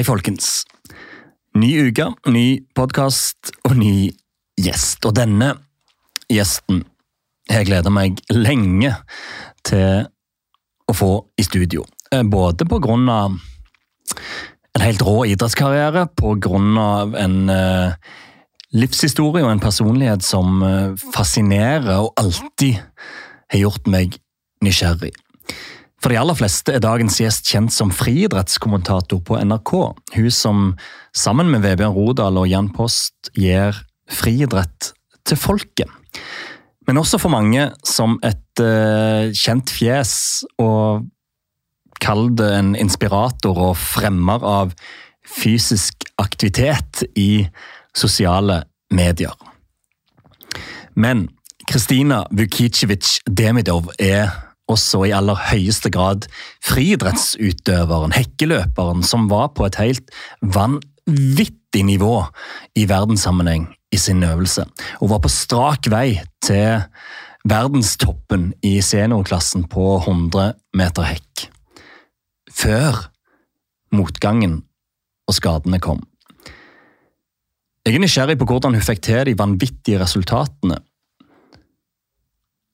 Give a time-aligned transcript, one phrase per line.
[0.00, 0.62] Hei, folkens.
[1.60, 4.06] Ny uke, ny podkast og ny
[4.56, 5.04] gjest.
[5.04, 5.50] Og denne
[6.32, 6.78] gjesten
[7.52, 8.94] jeg gleda meg lenge
[9.68, 10.08] til
[10.88, 11.84] å få i studio.
[12.08, 13.36] Eh, Både på grunn av
[14.72, 18.16] en helt rå idrettskarriere, på grunn av en eh,
[18.72, 22.80] livshistorie og en personlighet som eh, fascinerer og alltid
[23.52, 24.16] har gjort meg
[24.64, 25.12] nysgjerrig.
[26.00, 29.72] For de aller fleste er dagens gjest kjent som friidrettskommentator på NRK.
[30.16, 30.62] Hun som
[31.12, 33.76] sammen med Vebjørn Rodal og Jan Post gir
[34.10, 34.94] friidrett
[35.28, 35.90] til folket.
[36.88, 40.14] Men også for mange som et uh, kjent fjes
[40.58, 41.04] og
[42.00, 44.72] kall det en inspirator og fremmer av
[45.28, 47.44] fysisk aktivitet i
[47.92, 49.36] sosiale medier.
[50.96, 51.28] Men
[51.68, 54.32] Kristina Vukicevic Demidov er
[54.70, 56.26] også i aller høyeste grad
[56.66, 62.16] friidrettsutøveren, hekkeløperen, som var på et helt vanvittig nivå
[62.78, 64.66] i verdenssammenheng i sin øvelse,
[65.00, 66.84] og var på strak vei til
[67.48, 71.48] verdenstoppen i seniorklassen på 100 meter hekk.
[72.50, 73.06] Før
[73.94, 74.60] motgangen
[75.30, 76.02] og skadene kom.
[77.86, 80.76] Jeg er nysgjerrig på hvordan hun fikk til de vanvittige resultatene,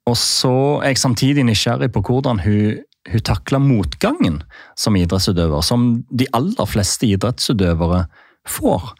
[0.07, 4.43] og så er jeg samtidig nysgjerrig på hvordan hun, hun takler motgangen
[4.79, 8.05] som idrettsutøver, som de aller fleste idrettsutøvere
[8.47, 8.93] får.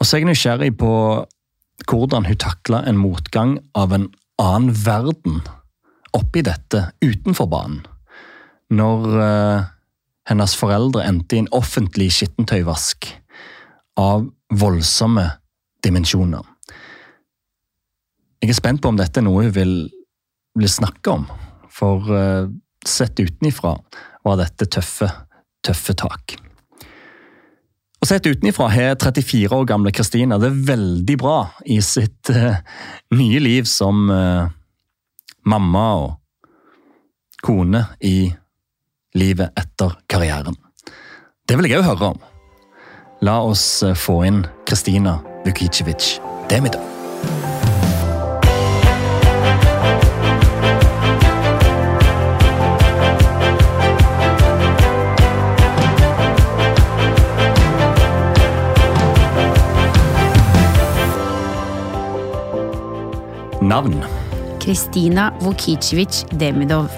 [0.00, 0.92] Og så er jeg nysgjerrig på
[1.88, 4.08] hvordan hun takler en motgang av en
[4.40, 5.42] annen verden
[6.16, 7.84] oppi dette utenfor banen.
[8.72, 9.68] Når uh,
[10.30, 13.10] hennes foreldre endte i en offentlig skittentøyvask
[14.00, 14.24] av
[14.56, 15.26] voldsomme
[15.84, 16.51] dimensjoner.
[18.42, 19.74] Jeg er spent på om dette er noe hun vil,
[20.58, 21.28] vil snakke om.
[21.70, 22.50] For uh,
[22.82, 23.76] sett utenifra
[24.26, 25.06] var dette tøffe,
[25.62, 26.34] tøffe tak.
[28.02, 31.36] Og Sett utenifra har 34 år gamle Kristina det veldig bra
[31.70, 32.58] i sitt uh,
[33.14, 34.50] nye liv som uh,
[35.46, 36.18] mamma og
[37.46, 38.26] kone i
[39.18, 40.58] livet etter karrieren.
[41.46, 42.26] Det vil jeg òg høre om.
[43.22, 46.16] La oss få inn Kristina Vukicevic
[46.50, 47.01] Demidov.
[63.82, 64.04] Navn.
[64.62, 66.90] Kristina Vukicevic Demidov.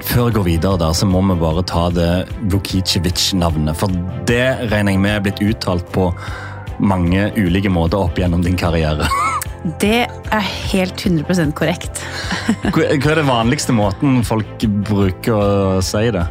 [0.00, 2.08] Før jeg går videre, der, så må vi bare ta det
[2.52, 3.76] Vukicevic-navnet.
[3.76, 3.92] For
[4.28, 6.08] det regner jeg med er blitt uttalt på
[6.80, 9.08] mange ulike måter opp gjennom din karriere.
[9.80, 12.02] Det er helt 100% korrekt.
[12.68, 16.24] Hva er den vanligste måten folk bruker å si det?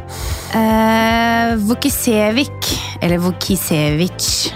[0.54, 4.54] Eh, Vukicevic, eller Vukicevic.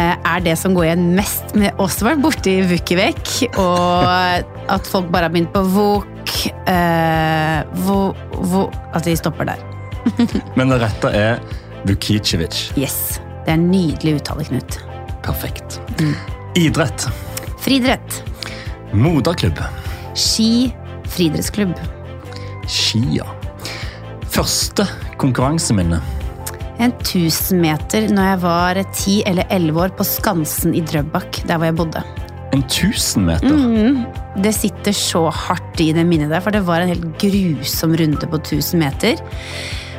[0.00, 3.30] Er det som går igjen mest med oss som har vært borti Vukivek,
[3.60, 4.06] og
[4.72, 6.34] at folk bare har begynt på Vuk,
[6.68, 7.62] eh,
[8.96, 9.62] At de stopper der.
[10.58, 11.40] Men det rette er
[11.86, 12.72] Vukicevic.
[12.78, 13.20] Yes.
[13.46, 14.78] Det er en nydelig uttale, Knut.
[15.22, 15.78] Perfekt.
[16.58, 17.08] Idrett.
[17.62, 18.22] Friidrett.
[18.92, 19.60] Moderklubb.
[20.14, 20.74] Ski.
[21.06, 21.74] Friidrettsklubb.
[22.66, 23.26] Skia.
[24.34, 24.86] Første
[25.20, 26.00] konkurranseminne.
[26.82, 31.56] En 1000 meter når jeg var 10 eller 11 år på Skansen i Drøbak, der
[31.56, 32.02] hvor jeg bodde.
[32.52, 33.56] En 1000 meter.
[33.56, 34.04] Mm,
[34.44, 38.28] det sitter så hardt i det minnet der, for det var en helt grusom runde
[38.28, 39.20] på 1000 meter.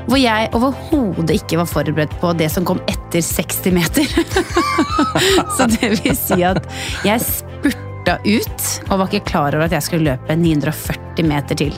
[0.07, 4.07] Hvor jeg overhodet ikke var forberedt på det som kom etter 60 meter.
[5.57, 6.61] så det vil si at
[7.03, 11.75] jeg spurta ut og var ikke klar over at jeg skulle løpe 940 meter til.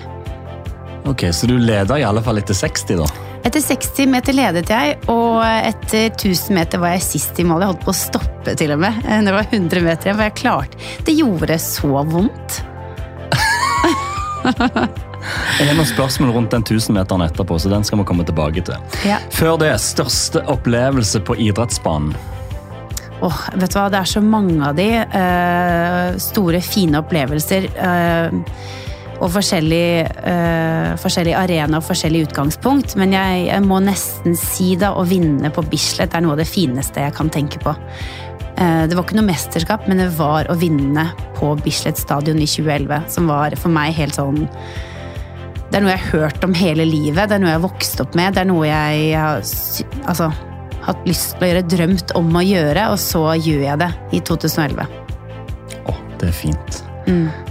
[1.10, 3.28] Ok, Så du leder i alle fall etter 60, da?
[3.39, 7.63] Etter 60 meter ledet jeg, og etter 1000 meter var jeg sist i mål.
[7.63, 9.00] Jeg holdt på å stoppe til og med.
[9.25, 10.75] Det var 100 meter igjen, var jeg klart.
[11.07, 12.59] Det gjorde så vondt.
[15.59, 19.00] Jeg har noen spørsmål rundt den 1000-meteren etterpå, så den skal vi komme tilbake til.
[19.07, 19.19] Ja.
[19.35, 22.15] Før det, største opplevelse på idrettsbanen.
[23.19, 24.88] Åh, vet du hva, det er så mange av de.
[25.12, 27.68] Uh, store, fine opplevelser.
[27.75, 28.38] eh,
[29.19, 29.88] og forskjellig,
[30.31, 32.95] øh, forskjellig arena og forskjellig utgangspunkt.
[33.00, 36.48] Men jeg, jeg må nesten si da, å vinne på Bislett er noe av det
[36.48, 37.75] fineste jeg kan tenke på.
[38.60, 42.48] Eh, det var ikke noe mesterskap, men det var å vinne på Bislett stadion i
[42.48, 43.10] 2011.
[43.12, 44.45] Som var for meg helt sånn
[45.69, 47.30] Det er noe jeg har hørt om hele livet.
[47.30, 48.33] Det er noe jeg har vokst opp med.
[48.33, 49.44] Det er noe jeg har
[50.10, 50.31] altså,
[50.88, 54.24] hatt lyst til å gjøre, drømt om å gjøre, og så gjør jeg det i
[54.31, 54.89] 2011.
[55.86, 56.83] Å, det er fint.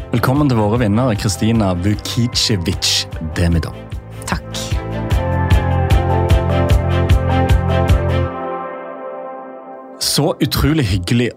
[0.09, 3.03] Velkommen til våre vinnere, Kristina Vukicevic
[3.37, 3.75] Demidov.
[4.25, 4.47] Takk.
[10.01, 11.29] Så utrolig hyggelig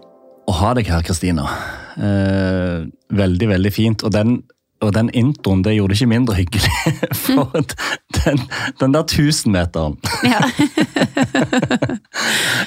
[0.48, 1.44] å ha deg her, Kristina.
[2.00, 4.06] Eh, veldig, veldig fint.
[4.08, 4.38] Og den
[4.82, 6.72] og den introen det gjorde det ikke mindre hyggelig.
[7.22, 7.52] For
[8.18, 8.42] den,
[8.80, 10.40] den der tusenmeteren Ja.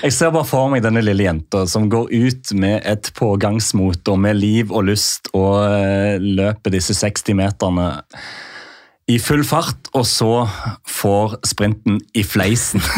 [0.05, 4.19] Jeg ser bare for meg denne lille jenta som går ut med et pågangsmot og
[4.21, 7.87] med liv og lyst og eh, løper disse 60 meterne
[9.11, 10.47] i full fart, og så
[10.89, 12.81] får sprinten i fleisen.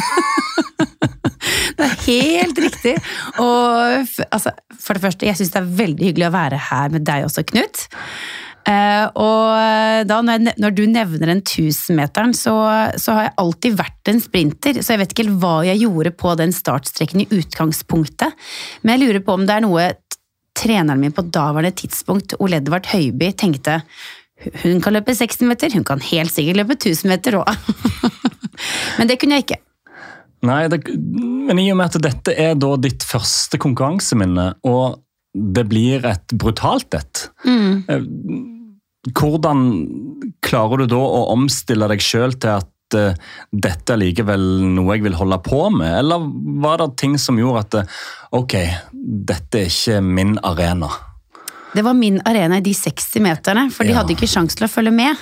[1.78, 2.96] Det er helt riktig.
[3.38, 7.06] Og altså, for det første, jeg syns det er veldig hyggelig å være her med
[7.06, 7.86] deg også, Knut.
[8.68, 12.56] Eh, og da når, jeg, når du nevner den 1000-meteren, så,
[13.00, 14.82] så har jeg alltid vært en sprinter.
[14.82, 18.36] Så jeg vet ikke helt hva jeg gjorde på den startstreken i utgangspunktet.
[18.84, 19.88] Men jeg lurer på om det er noe
[20.58, 23.82] treneren min på daværende tidspunkt, Ole Edvard Høiby, tenkte
[24.62, 27.50] hun kan løpe 60 meter, hun kan helt sikkert løpe 1000 meter òg.
[28.98, 29.62] Men det kunne jeg ikke.
[30.46, 35.00] Nei, det, men i og med at dette er da ditt første konkurranseminne, og
[35.34, 38.06] det blir et brutalt et, eh,
[39.16, 39.62] hvordan
[40.44, 43.18] klarer du da å omstille deg sjøl til at eh,
[43.52, 44.44] dette er likevel
[44.76, 46.24] noe jeg vil holde på med, eller
[46.64, 48.00] var det ting som gjorde at eh,
[48.38, 48.56] ok,
[49.28, 50.90] dette er ikke min arena?
[51.76, 54.00] Det var min arena i de 60 meterne, for de Ja.
[54.02, 55.20] hadde ikke sjans til å følge med.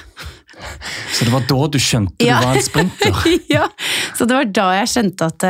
[1.11, 2.37] Så det var da du skjønte Ja.
[2.39, 3.17] du var en sprinter?
[3.57, 3.65] ja,
[4.15, 5.43] Så det var da jeg skjønte at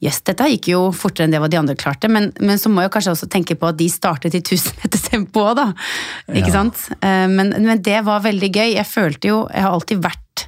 [0.00, 2.70] eh, yes, dette gikk jo fortere enn det hva de andre klarte, men, men så
[2.70, 5.66] må jeg kanskje også tenke på at de startet i 1000 meter tempo òg, da.
[6.30, 6.54] Ikke Ja.
[6.60, 6.84] sant?
[7.02, 8.74] Eh, Men, men det var veldig gøy.
[8.76, 10.46] Jeg følte jo Jeg har alltid vært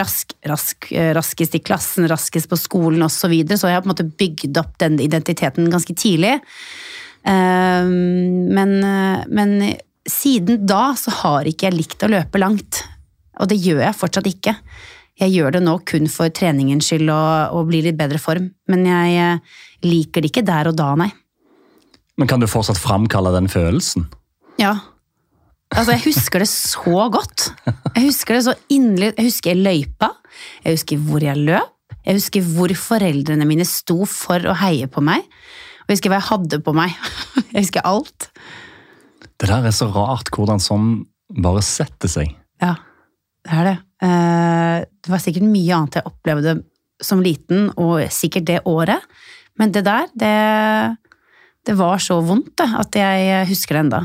[0.00, 3.82] rask, rask, eh, raskest i klassen, raskest på skolen osv., så, videre, så jeg har
[3.84, 6.40] på en måte bygd opp den identiteten ganske tidlig.
[7.24, 8.72] Eh, Men,
[9.28, 9.76] men
[10.08, 12.82] siden da så har ikke jeg likt å løpe langt.
[13.40, 14.56] Og det gjør jeg fortsatt ikke.
[15.20, 18.48] Jeg gjør det nå kun for treningens skyld og, og bli litt bedre form.
[18.70, 21.10] Men jeg eh, liker det ikke der og da, nei.
[22.18, 24.08] Men kan du fortsatt framkalle den følelsen?
[24.58, 24.76] Ja.
[25.74, 27.48] Altså, jeg husker det så godt.
[27.66, 29.12] Jeg husker det så inderlig.
[29.18, 30.10] Jeg husker løypa.
[30.66, 31.70] Jeg husker hvor jeg løp.
[32.04, 35.24] Jeg husker hvor foreldrene mine sto for å heie på meg.
[35.84, 36.94] Og jeg husker hva jeg hadde på meg.
[37.54, 38.30] Jeg husker alt.
[39.38, 40.88] Det der er så rart hvordan sånn
[41.44, 42.32] bare setter seg.
[42.62, 42.72] Ja,
[43.44, 43.76] det er det.
[44.08, 46.54] Eh, Det var sikkert mye annet jeg opplevde
[47.04, 49.02] som liten, og sikkert det året.
[49.60, 50.34] Men det der, det,
[51.68, 54.02] det var så vondt det, at jeg husker det enda.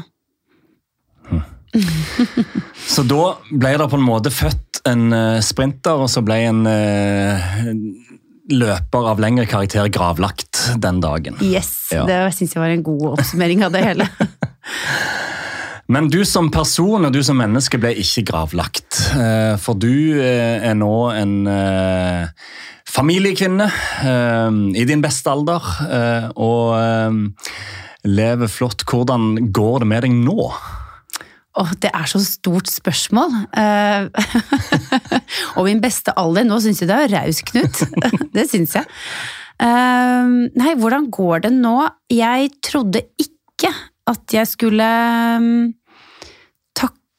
[2.90, 6.64] Så da ble det på en måte født en eh, sprinter, og så ble en
[6.70, 7.50] eh,
[8.50, 11.38] løper av lengre karakter gravlagt den dagen.
[11.46, 12.06] Yes, Ja.
[12.10, 14.10] det syns jeg var en god oppsummering av det hele.
[15.90, 19.00] Men du som person og du som menneske ble ikke gravlagt.
[19.18, 22.28] eh, For du eh, er nå en eh,
[22.90, 23.70] familiekvinne
[24.74, 25.66] i din beste alder
[26.34, 27.20] og
[28.10, 28.82] lever flott.
[28.82, 30.48] Hvordan går det med deg nå?
[31.60, 33.34] Åh, det er så stort spørsmål.
[33.54, 34.10] Uh,
[35.58, 37.82] og min beste alder, nå syns jeg det er raus, Knut.
[38.36, 38.90] det syns jeg.
[39.60, 41.76] Uh, nei, hvordan går det nå?
[42.14, 43.74] Jeg trodde ikke
[44.10, 44.86] at jeg skulle
[45.42, 45.66] mm,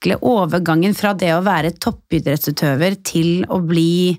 [0.01, 4.17] takle overgangen fra det å være toppidrettsutøver til å bli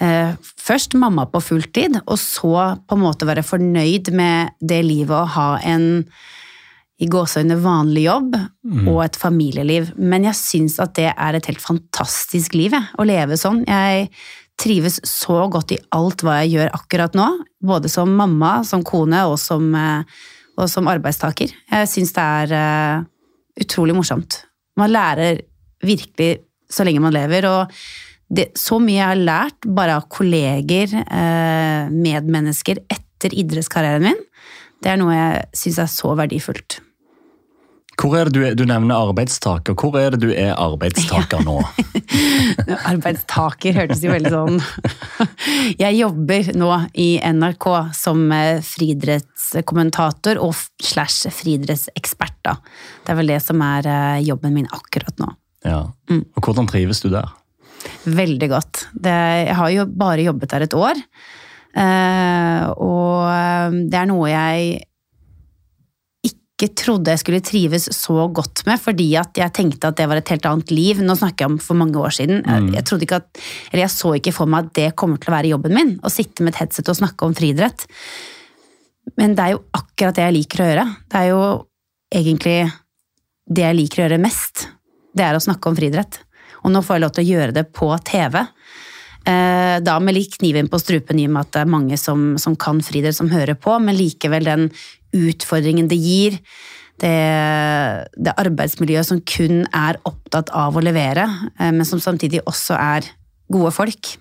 [0.00, 5.16] eh, først mamma på fulltid, og så på en måte være fornøyd med det livet
[5.16, 6.04] å ha en
[6.98, 8.32] i gåseøyne vanlig jobb
[8.90, 9.92] og et familieliv.
[9.96, 13.62] Men jeg syns at det er et helt fantastisk liv, jeg, å leve sånn.
[13.68, 14.08] Jeg
[14.58, 17.28] trives så godt i alt hva jeg gjør akkurat nå.
[17.62, 20.02] Både som mamma, som kone og som, eh,
[20.58, 21.54] og som arbeidstaker.
[21.70, 23.06] Jeg syns det er uh,
[23.62, 24.40] utrolig morsomt.
[24.78, 25.42] Man lærer
[25.84, 26.38] virkelig
[26.70, 27.74] så lenge man lever, og
[28.28, 34.20] det, så mye jeg har lært bare av kolleger, eh, medmennesker, etter idrettskarrieren min,
[34.84, 36.78] det er noe jeg syns er så verdifullt.
[37.98, 39.74] Hvor er det du, er, du nevner arbeidstaker.
[39.78, 41.56] Hvor er det du er arbeidstaker nå?
[42.92, 44.60] Arbeidstaker hørtes jo veldig sånn
[45.82, 47.66] Jeg jobber nå i NRK
[47.98, 52.56] som eh, friidrettskommentator og slash friidrettsekspert, da.
[53.02, 55.32] Det er vel det som er eh, jobben min akkurat nå.
[55.66, 55.82] Ja.
[56.14, 57.34] Og hvordan trives du der?
[58.06, 58.86] Veldig godt.
[58.94, 59.14] Det,
[59.48, 61.02] jeg har jo bare jobbet der et år.
[61.74, 64.87] eh, og det er noe jeg
[66.58, 70.18] ikke trodde jeg skulle trives så godt med, fordi at jeg tenkte at det var
[70.18, 70.98] et helt annet liv.
[71.06, 72.42] Nå snakker jeg om for mange år siden.
[72.42, 72.72] Mm.
[72.74, 75.36] jeg, trodde ikke at, eller jeg så ikke for meg at det kommer til å
[75.36, 77.86] være jobben min, å sitte med et headset og snakke om friidrett.
[79.16, 80.86] Men det er jo akkurat det jeg liker å gjøre.
[81.06, 81.42] Det er jo
[82.18, 82.58] egentlig
[83.48, 84.66] det jeg liker å gjøre mest.
[85.14, 86.20] Det er å snakke om friidrett.
[86.64, 88.42] Og nå får jeg lov til å gjøre det på TV.
[89.28, 92.32] Eh, da med litt kniven på strupen i og med at det er mange som,
[92.40, 94.68] som kan friidrett, som hører på, men likevel den
[95.16, 96.38] utfordringen det gir.
[96.98, 97.14] Det,
[98.18, 103.06] det arbeidsmiljøet som kun er opptatt av å levere, eh, men som samtidig også er
[103.52, 104.16] gode folk.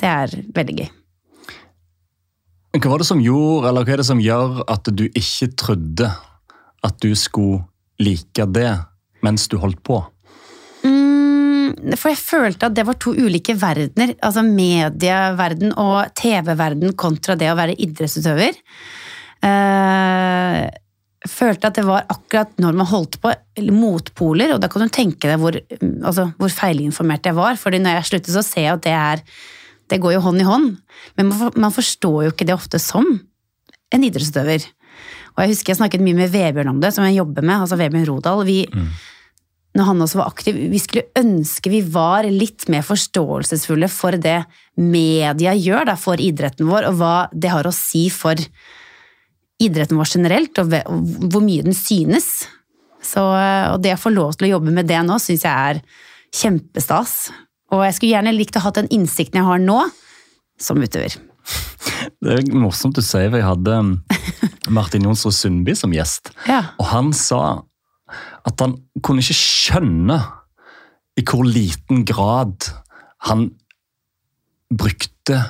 [0.00, 0.88] Det er veldig gøy.
[2.74, 6.08] Hva var det som gjorde, eller hva er det som gjør at du ikke trodde
[6.84, 7.62] at du skulle
[8.02, 8.72] like det
[9.22, 10.00] mens du holdt på?
[10.82, 14.16] Mm, for jeg følte at det var to ulike verdener.
[14.18, 18.58] Altså medieverden og TV-verden kontra det å være idrettsutøver.
[19.44, 20.64] Uh,
[21.28, 23.32] følte at det var akkurat når man holdt på,
[23.72, 27.56] motpoler, og da kan du tenke deg hvor, altså, hvor feilinformert jeg var.
[27.60, 29.24] fordi når jeg slutter, så ser jeg at det er
[29.84, 30.68] Det går jo hånd i hånd.
[31.20, 33.04] Men man forstår jo ikke det ofte som
[33.92, 34.64] en idrettsutøver.
[35.34, 37.76] Og jeg husker jeg snakket mye med Vebjørn om det, som jeg jobber med, altså
[37.76, 38.44] Vebjørn Rodal.
[38.48, 38.86] Vi, mm.
[39.76, 44.38] Når han også var aktiv, vi skulle ønske vi var litt mer forståelsesfulle for det
[44.78, 48.40] media gjør da, for idretten vår, og hva det har å si for
[49.62, 50.72] idretten vår generelt, og
[51.30, 52.46] hvor mye den synes.
[53.04, 55.82] Så, og det å få lov til å jobbe med det nå, syns jeg er
[56.34, 57.28] kjempestas.
[57.74, 59.78] Og jeg skulle gjerne likt å ha den innsikten jeg har nå,
[60.60, 61.16] som utøver.
[62.24, 63.92] Det er morsomt du sier, for jeg hadde um,
[64.74, 66.32] Martin Jonsrud Sundby som gjest.
[66.48, 66.62] Ja.
[66.80, 67.42] Og han sa
[68.44, 70.18] at han kunne ikke skjønne
[71.18, 72.70] i hvor liten grad
[73.28, 73.48] han
[74.74, 75.40] brukte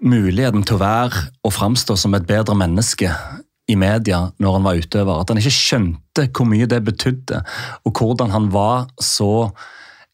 [0.00, 3.10] muligheten til å være og framstå som et bedre menneske
[3.70, 5.20] i media når han var utøver.
[5.20, 7.42] At han ikke skjønte hvor mye det betydde,
[7.86, 9.50] og hvordan han var så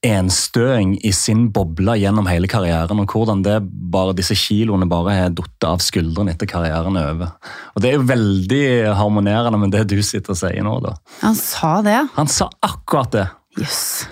[0.07, 5.35] enstøing i sin boble gjennom hele karrieren, og hvordan det bare, disse kiloene bare har
[5.35, 7.33] datt av skuldrene etter karrieren er over.
[7.75, 8.67] Og Det er jo veldig
[9.01, 10.77] harmonerende med det du sitter og sier nå.
[10.85, 10.95] da.
[11.25, 11.99] Han sa det?
[12.19, 13.27] Han sa akkurat det.
[13.59, 14.07] Yes.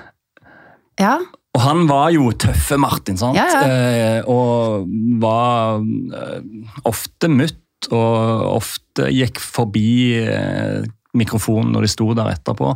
[0.99, 1.19] Ja.
[1.55, 3.39] Og han var jo tøffe Martin, sant?
[3.39, 3.63] Ja, ja.
[3.69, 4.89] Eh, og
[5.23, 6.41] var eh,
[6.89, 7.61] ofte mutt,
[7.93, 12.75] og ofte gikk forbi eh, mikrofonen når de sto der etterpå.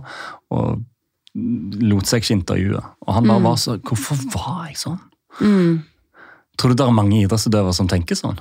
[0.54, 0.84] og
[1.38, 2.82] lot seg ikke intervjue.
[3.06, 3.46] Og han bare mm.
[3.46, 5.00] var så Hvorfor var jeg sånn?
[5.38, 5.74] Mm.
[6.58, 8.38] Tror du det er mange idrettsutøvere som tenker sånn?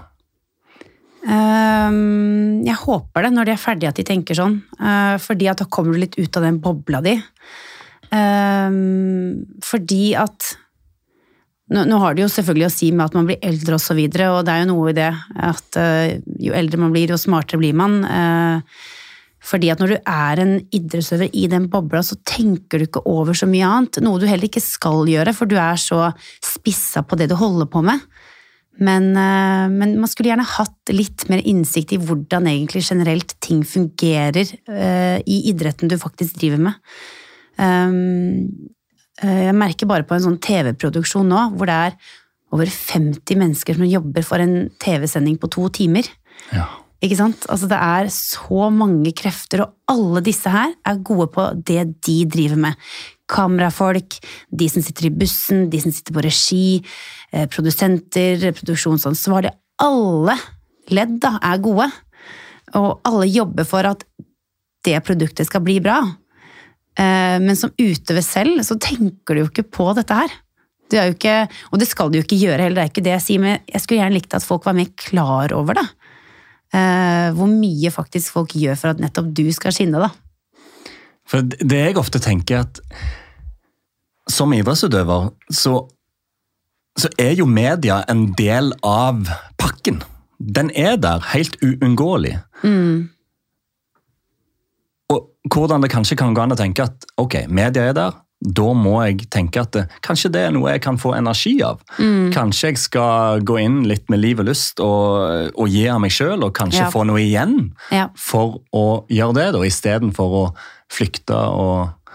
[1.27, 4.61] Um, jeg håper det, når de er ferdige, at de tenker sånn.
[4.79, 7.17] Uh, fordi at da kommer du litt ut av den bobla di.
[8.07, 10.53] Um, fordi at
[11.67, 13.95] nå, nå, har det jo selvfølgelig å si med at man blir eldre og, så
[13.97, 15.09] videre, og det er jo noe i det
[15.49, 17.99] at uh, jo eldre man blir, jo smartere blir man.
[18.07, 18.85] Uh,
[19.47, 23.35] fordi at når du er en idrettsøver i den bobla, så tenker du ikke over
[23.37, 23.99] så mye annet.
[24.03, 26.09] Noe du heller ikke skal gjøre, for du er så
[26.43, 28.01] spissa på det du holder på med.
[28.79, 33.63] Men, uh, men, man skulle gjerne hatt litt mer innsikt i hvordan egentlig generelt ting
[33.67, 34.55] fungerer
[35.27, 36.83] i idretten du faktisk driver med.
[37.57, 38.71] Um,
[39.17, 41.95] jeg merker bare på en sånn TV-produksjon nå, hvor det er
[42.53, 46.07] over 50 mennesker som jobber for en TV-sending på to timer.
[46.53, 46.67] Ja.
[47.03, 47.45] Ikke sant?
[47.51, 52.17] Altså, det er så mange krefter, og alle disse her er gode på det de
[52.29, 52.89] driver med.
[53.29, 54.17] Kamerafolk,
[54.49, 56.81] de som sitter i bussen, de som sitter på regi,
[57.33, 59.51] eh, produsenter, produksjonsansvarlig.
[59.83, 60.37] Alle
[60.89, 61.89] ledd da, er gode,
[62.79, 64.05] og alle jobber for at
[64.87, 65.99] det produktet skal bli bra.
[66.97, 70.33] Eh, men som utøver selv, så tenker du jo ikke på dette her.
[70.87, 71.35] Det er ikke,
[71.71, 73.57] og det skal du jo ikke gjøre heller, det er ikke det jeg sier, men
[73.67, 75.83] jeg skulle gjerne likt at folk var mer klar over det.
[76.75, 80.01] Eh, hvor mye faktisk folk gjør for at nettopp du skal skinne.
[80.03, 80.11] da.
[81.27, 82.81] For Det jeg ofte tenker, at
[84.31, 85.81] som idrettsutøver så,
[86.99, 89.27] så er jo media en del av
[89.59, 90.01] pakken.
[90.39, 92.37] Den er der, helt uunngåelig.
[92.63, 93.09] Mm.
[95.13, 98.67] Og hvordan det kanskje kan gå an å tenke at ok, media er der, da
[98.77, 101.79] må jeg tenke at det, kanskje det er noe jeg kan få energi av.
[101.97, 102.29] Mm.
[102.35, 106.13] Kanskje jeg skal gå inn litt med liv og lyst og, og gi av meg
[106.13, 106.91] sjøl, og kanskje ja.
[106.93, 108.09] få noe igjen ja.
[108.13, 110.43] for å gjøre det, da, istedenfor å
[110.93, 112.11] flykte og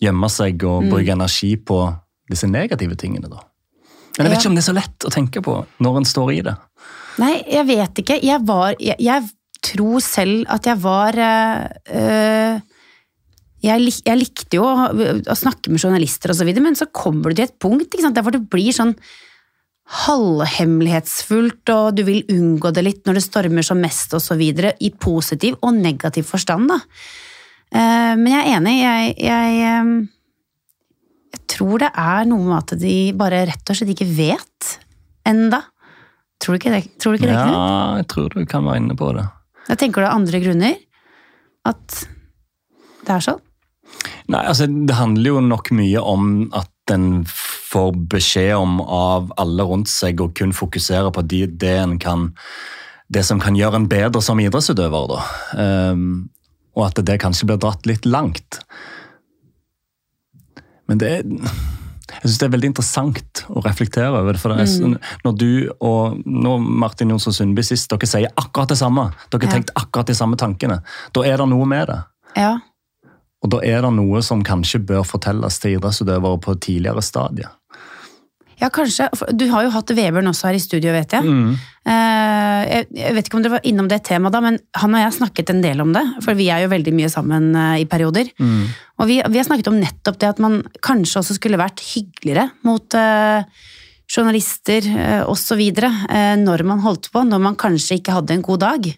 [0.00, 0.94] gjemme seg og mm.
[0.94, 1.82] bruke energi på
[2.30, 3.28] disse negative tingene.
[3.28, 3.44] da.
[4.16, 4.40] Men jeg vet ja.
[4.40, 6.56] ikke om det er så lett å tenke på når en står i det.
[7.20, 8.16] Nei, jeg vet ikke.
[8.24, 9.28] Jeg var Jeg, jeg
[9.64, 12.60] tror selv at jeg var øh,
[13.60, 16.88] jeg, lik, jeg, likte jo å, å, snakke med journalister, og så videre, men så
[16.88, 18.94] kommer du til et punkt der hvor det blir sånn
[19.90, 24.76] halvhemmelighetsfullt, og du vil unngå det litt når det stormer som mest, og så videre,
[24.80, 26.70] i positiv og negativ forstand.
[26.70, 26.78] da.
[27.70, 28.76] Uh, men jeg er enig.
[28.78, 29.90] Jeg, jeg, um,
[31.34, 34.70] jeg, tror det er noe med at de bare rett og slett ikke vet
[35.26, 35.64] enda.
[36.40, 36.84] Tror du ikke det?
[37.02, 39.26] Tror du ikke ja, jeg tror du kan være inne på det.
[39.70, 40.80] Jeg tenker du er andre grunner?
[41.68, 42.02] At
[43.06, 43.40] det er sånn?
[44.30, 47.24] Nei, altså Det handler jo nok mye om at en
[47.70, 52.30] får beskjed om av alle rundt seg å kun fokusere på de, det, en kan,
[53.12, 55.12] det som kan gjøre en bedre som idrettsutøver.
[55.12, 55.20] Da.
[55.94, 56.30] Um,
[56.74, 58.58] og at det kanskje blir dratt litt langt.
[60.90, 61.28] Men det er
[62.10, 64.40] jeg synes det er veldig interessant å reflektere over det.
[64.40, 64.98] for det er, Mm.
[65.24, 69.12] Når du og når Martin Jonsson Sundby sist, dere sier akkurat det samme.
[69.30, 69.58] Dere har Ja.
[69.60, 70.82] tenkt akkurat de samme tankene.
[71.12, 72.02] Da er det noe med det.
[72.36, 72.58] Ja.
[73.42, 77.48] Og da er det noe som kanskje bør fortelles til idrettsutøvere på et tidligere stadie.
[78.60, 79.08] Ja, kanskje.
[79.32, 81.24] Du har jo hatt Vebjørn også her i studio, vet jeg.
[81.24, 81.56] Mm.
[81.88, 83.14] Eh, jeg.
[83.16, 85.52] Vet ikke om dere var innom det temaet da, men han og jeg har snakket
[85.54, 86.04] en del om det.
[86.24, 88.30] For vi er jo veldig mye sammen eh, i perioder.
[88.38, 88.62] Mm.
[89.00, 92.50] Og vi, vi har snakket om nettopp det at man kanskje også skulle vært hyggeligere
[92.68, 93.66] mot eh,
[94.10, 94.88] journalister
[95.30, 95.60] osv.
[96.42, 98.90] Når man holdt på, når man kanskje ikke hadde en god dag.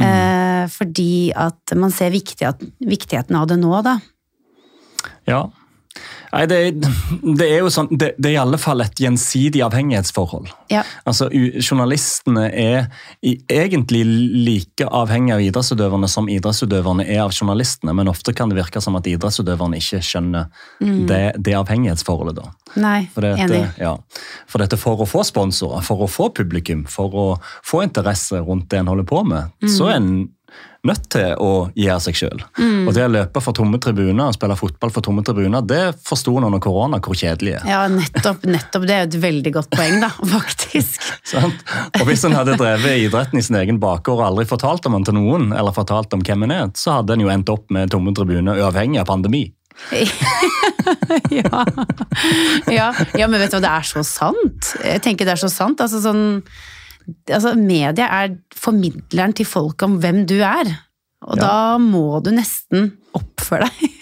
[0.00, 3.98] Eh, fordi at man ser viktighet, viktigheten av det nå, da.
[5.28, 5.44] Ja.
[6.34, 6.56] Nei, det,
[7.38, 10.48] det er jo sånn det, det er i alle fall et gjensidig avhengighetsforhold.
[10.72, 10.82] Ja.
[11.06, 12.88] Altså, Journalistene er
[13.22, 18.82] egentlig like avhengige av idrettsutøverne som idrettsutøverne er av journalistene, men ofte kan det virke
[18.82, 20.50] som at idrettsutøverne ikke skjønner
[20.82, 22.42] det, det avhengighetsforholdet.
[22.42, 22.50] da.
[22.82, 23.64] Nei, For, dette, enig.
[23.78, 23.94] ja.
[24.50, 27.26] for dette for å få sponsorer, for å få publikum, for å
[27.62, 30.16] få interesse rundt det en holder på med, så er en
[30.88, 32.42] nødt til å gi av seg sjøl.
[32.84, 36.36] Og det å løpe for tomme tribuner og spille fotball for tomme tribuner, det forsto
[36.38, 37.66] en under korona hvor kjedelig er.
[37.68, 38.86] Ja, nettopp, nettopp.
[38.88, 41.00] Det er jo et veldig godt poeng, da, faktisk.
[41.34, 41.64] Sant?
[42.00, 45.08] Og Hvis en hadde drevet idretten i sin egen bakgård og aldri fortalt om den
[45.08, 47.92] til noen, eller fortalt om hvem en er, så hadde en jo endt opp med
[47.94, 49.46] tomme tribuner uavhengig av pandemi.
[51.30, 51.64] ja.
[52.70, 52.94] ja.
[53.18, 54.74] ja, men vet du hva, det er så sant.
[54.84, 55.82] Jeg tenker det er så sant.
[55.82, 56.24] Altså sånn
[57.30, 60.72] altså, Media er formidleren til folk om hvem du er.
[61.24, 61.42] Og Ja.
[61.42, 63.90] da må du nesten oppføre deg.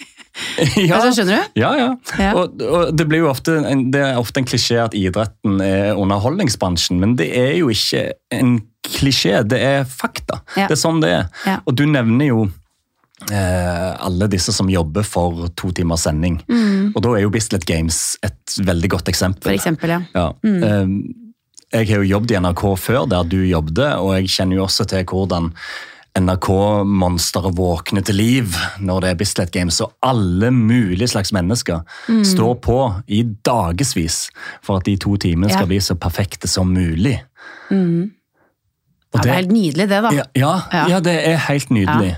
[0.81, 1.59] Ja, Altså, skjønner du?
[1.61, 1.89] Ja, ja.
[2.17, 2.31] Ja.
[2.33, 7.13] Og, og det, ofte en, det er ofte en klisjé at idretten er underholdningsbransjen, men
[7.19, 10.41] det er jo ikke en klisjé, det er fakta.
[10.57, 10.65] Ja.
[10.65, 11.59] Det er sånn det er.
[11.69, 12.47] Og du nevner jo
[13.29, 16.41] eh, alle disse som jobber for to timers sending.
[16.49, 19.51] Og da er jo Bislett Games et veldig godt eksempel.
[19.51, 20.01] For eksempel, ja.
[20.17, 20.27] Ja.
[20.41, 20.97] Eh,
[21.73, 24.85] Jeg har jo jobbet i NRK før der du jobbet, og jeg kjenner jo også
[24.91, 25.51] til hvordan
[26.13, 28.53] NRK-monsteret våkner til liv
[28.85, 31.81] når det er Bislett Games, og alle mulige slags mennesker
[32.29, 32.75] står på
[33.09, 34.27] i dagevis
[34.61, 35.57] for at de to timene Ja.
[35.57, 37.17] skal bli så perfekte som mulig.
[37.71, 39.21] Og ja.
[39.21, 40.11] Det er helt nydelig, det, da.
[40.11, 40.87] ja, ja, Ja.
[40.89, 42.15] ja, det er helt nydelig.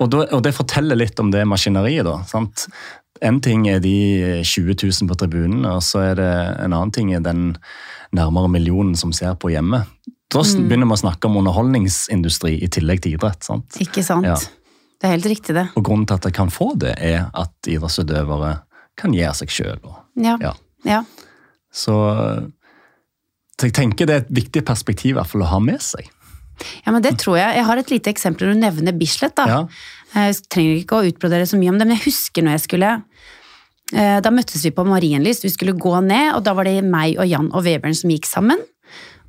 [0.00, 2.22] Og, da, og det forteller litt om det maskineriet, da.
[2.24, 2.66] sant?
[3.22, 6.30] En ting er de 20 000 på tribunen, og så er det
[6.64, 7.56] en annen ting er den
[8.16, 9.84] nærmere millionen som ser på hjemme.
[10.30, 10.66] Da mm.
[10.68, 13.42] begynner vi å snakke om underholdningsindustri i tillegg til idrett.
[13.46, 13.78] sant?
[13.82, 14.28] Ikke sant?
[14.28, 14.38] Ja.
[15.00, 15.66] Det er helt riktig, det.
[15.78, 18.54] Og grunnen til at jeg kan få det, er at idrettsutøvere
[19.00, 19.80] kan gi av seg sjøl.
[20.20, 20.36] Ja.
[20.42, 20.54] Ja.
[20.84, 21.02] ja.
[21.72, 21.96] Så,
[23.56, 26.10] så jeg tenker det er et viktig perspektiv i hvert fall å ha med seg.
[26.84, 27.56] Ja, men det tror jeg.
[27.56, 29.36] Jeg har et lite eksempel når du nevner Bislett.
[29.38, 29.46] da.
[29.48, 29.60] Ja.
[30.14, 32.90] Jeg trenger ikke å utbrodere så mye om det, men jeg husker når jeg skulle
[32.98, 33.04] eh,
[33.90, 37.26] Da møttes vi på Marienlyst, vi skulle gå ned, og da var det meg og
[37.26, 38.60] Jan og Webern som gikk sammen.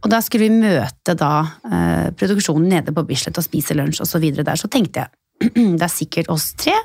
[0.02, 1.32] Og da skulle vi møte da
[1.68, 4.26] eh, produksjonen nede på Bislett og spise lunsj osv.
[4.42, 4.58] der.
[4.58, 5.12] Så tenkte jeg
[5.78, 6.76] det er sikkert oss tre,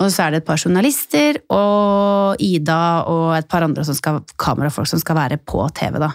[0.00, 4.22] og så er det et par journalister og Ida og et par andre som skal,
[4.40, 5.98] kamerafolk som skal være på TV.
[6.00, 6.14] da.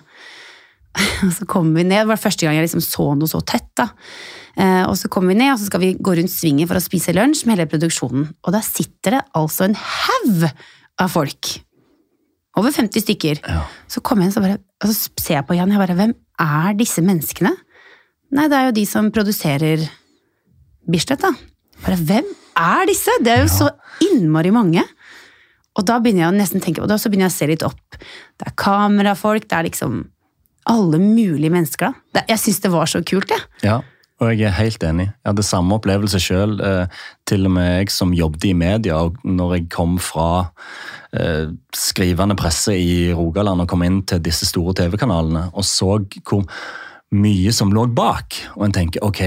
[1.27, 3.67] Og så kommer vi ned, det var første gang jeg liksom så noe så tett.
[3.75, 3.89] da.
[4.55, 6.83] Eh, og så kommer vi ned, og så skal vi gå rundt svingen for å
[6.83, 8.29] spise lunsj med hele produksjonen.
[8.47, 10.45] Og der sitter det altså en haug
[11.01, 11.51] av folk.
[12.55, 13.41] Over 50 stykker.
[13.43, 13.65] Ja.
[13.91, 16.15] Så kommer jeg inn, så bare, og så ser jeg på Jan, jeg bare, hvem
[16.41, 17.51] er disse menneskene?
[18.35, 19.83] Nei, det er jo de som produserer
[20.91, 21.31] Bislett, da.
[21.83, 22.27] Bare, hvem
[22.61, 23.13] er disse?
[23.25, 23.69] Det er jo så
[24.05, 24.83] innmari mange.
[25.75, 27.97] Og da begynner jeg å nesten tenke og så begynner jeg å se litt opp.
[28.39, 30.03] Det er kamerafolk, det er liksom
[30.71, 31.91] alle mulige mennesker.
[32.15, 32.23] da.
[32.29, 33.43] Jeg syns det var så kult, jeg.
[33.65, 33.81] Ja,
[34.23, 35.09] og jeg er helt enig.
[35.11, 36.55] Jeg hadde samme opplevelse sjøl.
[36.63, 40.29] Eh, til og med jeg som jobbet i media, og når jeg kom fra
[41.11, 46.45] eh, skrivende presse i Rogaland og kom inn til disse store TV-kanalene og så hvor
[47.15, 49.21] mye som lå bak, og en tenker ok,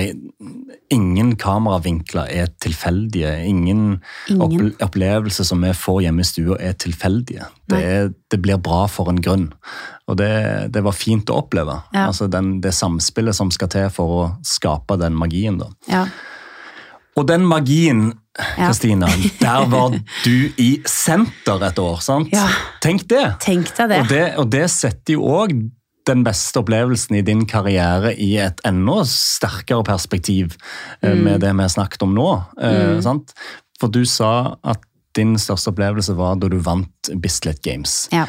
[0.92, 3.30] ingen kameravinkler er tilfeldige.
[3.46, 4.00] Ingen,
[4.32, 4.72] Ingen.
[4.84, 7.46] opplevelser som vi får hjemme i stua er tilfeldige.
[7.70, 9.50] Det, er, det blir bra for en grunn.
[10.08, 11.74] Og det, det var fint å oppleve.
[11.92, 12.06] Ja.
[12.08, 15.58] Altså den, det samspillet som skal til for å skape den magien.
[15.60, 15.68] da.
[15.90, 16.06] Ja.
[17.18, 18.68] Og den magien, Ja.
[18.68, 19.08] Kristina,
[19.42, 22.28] der var du i senter et år, sant?
[22.32, 22.44] Ja.
[22.80, 23.24] Tenk det!
[23.42, 23.98] Tenk deg det.
[24.04, 25.56] Og det, og det setter jo òg
[26.08, 30.54] den beste opplevelsen i din karriere i et enda sterkere perspektiv
[31.02, 31.24] eh, Mm.
[31.26, 32.28] med det vi har snakket om nå.
[32.62, 33.34] eh, sant?
[33.80, 34.86] For du sa at
[35.18, 38.06] din største opplevelse var da du vant Bislett Games.
[38.14, 38.24] Ja.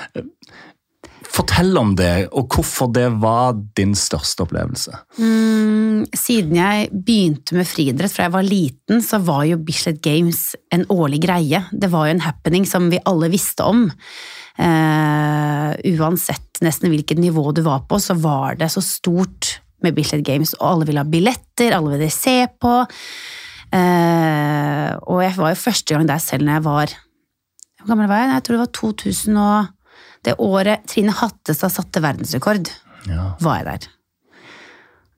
[1.29, 4.95] Fortell om det, og hvorfor det var din største opplevelse.
[5.21, 10.55] Mm, siden jeg begynte med friidrett fra jeg var liten, så var jo Bislett Games
[10.73, 11.61] en årlig greie.
[11.69, 13.85] Det var jo en happening som vi alle visste om.
[14.59, 20.25] Eh, uansett nesten hvilket nivå du var på, så var det så stort med Bislett
[20.27, 22.73] Games, og alle ville ha billetter, alle ville se på.
[23.69, 26.93] Eh, og jeg var jo første gang der selv når jeg var
[27.77, 28.31] Hvor gammel var jeg?
[28.33, 29.67] Jeg tror det var 2000 og
[30.25, 32.67] Det året Trine Hattestad satte verdensrekord,
[33.07, 33.33] Ja.
[33.39, 33.87] var jeg der.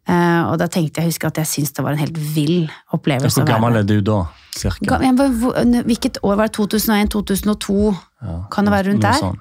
[0.10, 3.42] Uh, og da tenkte jeg husker at jeg syntes det var en helt vill opplevelse.
[3.42, 4.24] Hvor gammel er du da?
[4.58, 4.98] Cirka?
[5.00, 6.56] Hvilket år var det?
[6.58, 7.12] 2001?
[7.14, 7.94] 2002?
[8.22, 9.14] Ja, Kan det være rundt der?
[9.22, 9.38] sånn.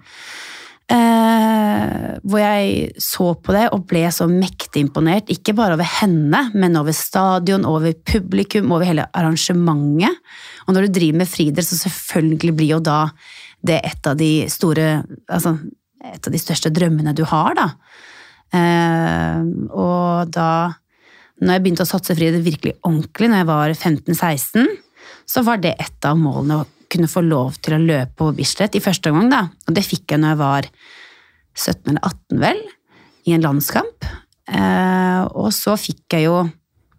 [0.90, 5.28] Uh, hvor jeg så på det og ble så mektig imponert.
[5.30, 10.16] Ikke bare over henne, men over stadion, over publikum, over hele arrangementet.
[10.66, 13.04] Og når du driver med friidrett, så selvfølgelig blir jo da
[13.66, 15.56] det et av de store Altså
[16.00, 17.66] et av de største drømmene du har, da.
[18.56, 19.42] Eh,
[19.76, 20.72] og da
[21.40, 24.70] når jeg begynte å satse fri det virkelig ordentlig, når jeg var 15-16,
[25.28, 28.76] så var det et av målene å kunne få lov til å løpe på Bislett
[28.76, 29.42] i første omgang, da.
[29.68, 30.70] Og det fikk jeg når jeg var
[31.54, 32.64] 17 eller 18, vel,
[33.28, 34.08] i en landskamp.
[34.50, 36.42] Eh, og så fikk jeg jo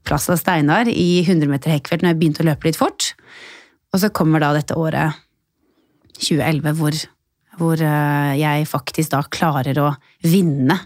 [0.08, 3.12] plass av Steinar i 100 meter hekkfelt når jeg begynte å løpe litt fort.
[3.92, 5.20] Og så kommer da dette året
[6.22, 7.02] 2011 hvor,
[7.60, 9.92] hvor eh, jeg faktisk da klarer å
[10.26, 10.78] vinne.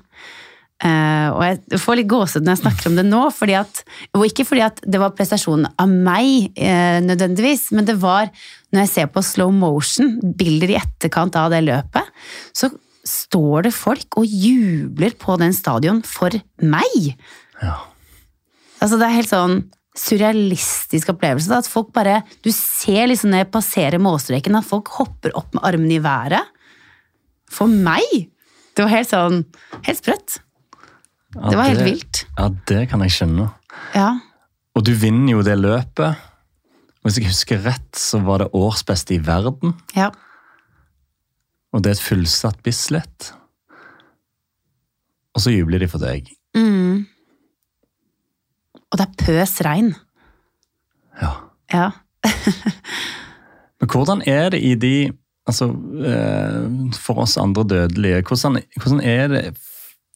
[0.84, 3.84] Eh, og jeg får litt gåsehud når jeg snakker om det nå, fordi at,
[4.17, 8.28] og ikke fordi at det var prestasjonen av meg eh, nødvendigvis, men det var
[8.74, 12.12] når jeg ser på slow motion, bilder i etterkant av det løpet,
[12.56, 12.74] så
[13.06, 16.34] står det folk og jubler på den stadion for
[16.65, 17.13] meg.
[17.62, 17.78] Ja.
[18.84, 19.60] Altså det er helt sånn
[19.96, 21.50] surrealistisk opplevelse.
[21.52, 25.54] Da, at folk bare, Du ser liksom når jeg passerer målstreken, at folk hopper opp
[25.56, 26.44] med armene i været.
[27.52, 28.30] For meg!
[28.76, 29.38] Det var helt sånn
[29.86, 30.40] Helt sprøtt.
[31.36, 32.26] Ja, Det var helt vilt.
[32.38, 33.50] Ja, det kan jeg skjønne.
[33.96, 34.10] Ja.
[34.76, 36.16] Og du vinner jo det løpet.
[37.00, 39.76] Og Hvis jeg husker rett, så var det årsbeste i verden.
[39.96, 40.12] ja.
[41.76, 43.34] Og det er et fullsatt Bislett.
[45.36, 46.30] Og så jubler de for deg.
[46.56, 47.04] Mm.
[48.96, 49.92] Og det er pøs regn.
[51.20, 51.32] Ja.
[51.74, 51.90] Ja.
[53.82, 54.96] Men hvordan er det i de
[55.46, 55.68] Altså,
[56.10, 56.64] eh,
[56.98, 59.42] for oss andre dødelige, hvordan, hvordan er det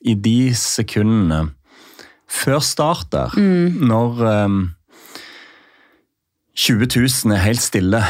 [0.01, 1.51] i de sekundene
[2.25, 3.35] før start der,
[3.77, 4.71] når um,
[6.57, 8.01] 20 000 er helt stille,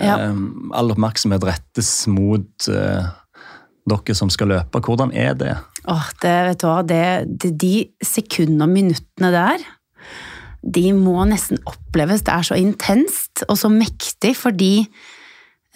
[0.00, 0.30] Ja.
[0.30, 3.04] Um, all oppmerksomhet rettes mot uh,
[3.84, 5.52] dere som skal løpe, hvordan er det?
[5.92, 7.04] Åh, det, vet du hva, det,
[7.42, 9.68] det, de sekundene og minuttene der,
[10.62, 12.22] de må nesten oppleves.
[12.22, 14.86] Det er så intenst og så mektig, fordi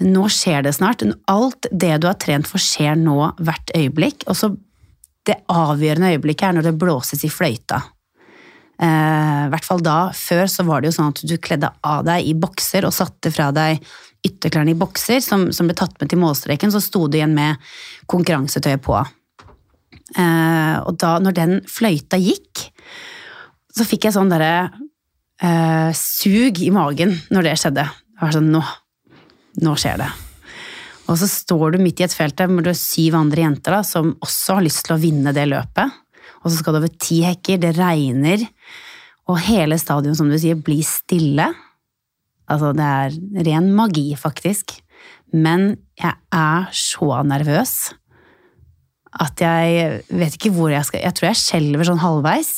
[0.06, 1.02] nå skjer det snart.
[1.32, 4.26] Alt det du har trent for skjer nå hvert øyeblikk.
[4.30, 4.52] Og så
[5.26, 7.80] det avgjørende øyeblikket er når det blåses i fløyta.
[8.76, 9.98] Eh, I hvert fall da.
[10.14, 13.32] Før så var det jo sånn at du kledde av deg i bokser og satte
[13.34, 13.82] fra deg
[14.26, 17.62] ytterklærne i bokser som, som ble tatt med til målstreken, så sto du igjen med
[18.10, 18.98] konkurransetøyet på.
[20.16, 22.68] Eh, og da, når den fløyta gikk,
[23.76, 24.68] så fikk jeg sånn derre
[25.42, 27.84] eh, sug i magen når det skjedde.
[27.86, 28.62] Det var sånn, nå,
[29.64, 30.08] nå skjer det.
[31.06, 33.76] Og så står du midt i et felt der hvor det er syv andre jenter
[33.76, 36.02] da, som også har lyst til å vinne det løpet.
[36.42, 38.42] Og så skal det over ti hekker, det regner,
[39.26, 41.48] og hele stadion, som du sier, blir stille.
[42.46, 44.76] Altså, det er ren magi, faktisk.
[45.34, 47.76] Men jeg er så nervøs
[49.16, 52.50] at jeg vet ikke hvor jeg skal Jeg tror jeg skjelver sånn halvveis.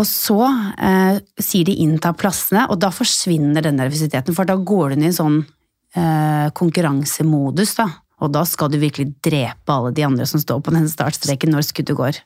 [0.00, 0.38] Og så
[0.80, 4.36] eh, sier de innta plassene, og da forsvinner den nervøsiteten.
[4.36, 7.90] For da går du inn i en sånn eh, konkurransemodus, da.
[8.20, 11.68] Og da skal du virkelig drepe alle de andre som står på den startstreken når
[11.68, 12.22] skuddet går.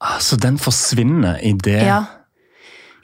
[0.00, 2.04] Ah, Så den forsvinner i det Ja,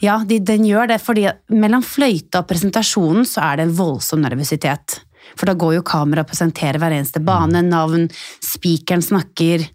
[0.01, 4.25] ja de, den gjør det, fordi mellom fløyta og presentasjonen så er det en voldsom
[4.25, 5.01] nervøsitet.
[5.37, 8.07] For da går jo kameraet og presenterer hver eneste bane, navn,
[8.45, 9.67] spikeren snakker,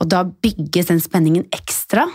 [0.00, 2.06] og da bygges den spenningen ekstra.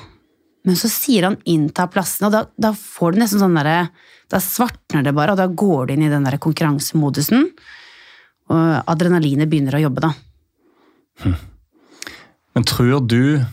[0.65, 3.89] Men så sier han 'innta plassene', og da, da får du nesten sånn derre
[4.25, 7.43] Da svartner det bare, og da går du inn i den der konkurransemodusen.
[8.49, 11.36] Og adrenalinet begynner å jobbe, da.
[12.56, 13.45] Men tror du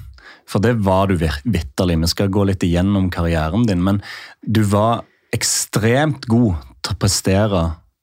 [0.49, 2.01] For det var du vitterlig.
[2.01, 3.81] Vi skal gå litt igjennom karrieren din.
[3.81, 4.03] Men
[4.45, 7.63] du var ekstremt god til å prestere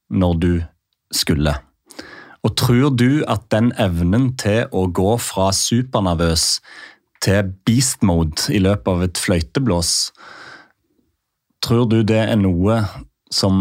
[0.09, 0.53] når du
[1.13, 1.53] skulle.
[2.41, 6.45] Og tror du at den evnen til å gå fra supernervøs
[7.23, 9.95] til beast mode i løpet av et fløyteblås
[11.59, 12.77] Tror du det er noe
[13.35, 13.57] som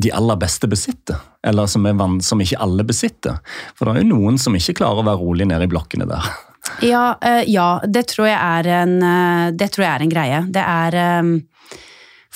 [0.00, 1.84] de aller beste besitter, eller som,
[2.24, 3.40] som ikke alle besitter.
[3.76, 6.30] For det er jo noen som ikke klarer å være rolig nede i blokkene der.
[6.84, 10.40] Ja, eh, ja det, tror jeg er en, eh, det tror jeg er en greie.
[10.54, 11.30] Det er eh,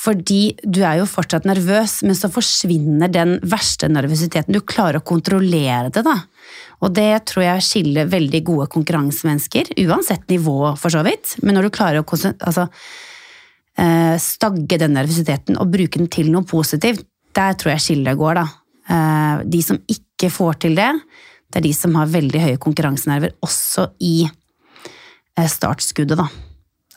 [0.05, 4.57] fordi du er jo fortsatt nervøs, men så forsvinner den verste nervøsiteten.
[4.57, 6.17] Du klarer å kontrollere det, da.
[6.85, 11.37] Og det tror jeg skiller veldig gode konkurransemennesker, uansett nivå, for så vidt.
[11.43, 12.69] Men når du klarer å altså,
[14.21, 19.41] stagge den nervøsiteten og bruke den til noe positivt, der tror jeg skillet går, da.
[19.49, 20.91] De som ikke får til det,
[21.55, 26.27] det er de som har veldig høye konkurransenerver, også i eh, startskuddet, da.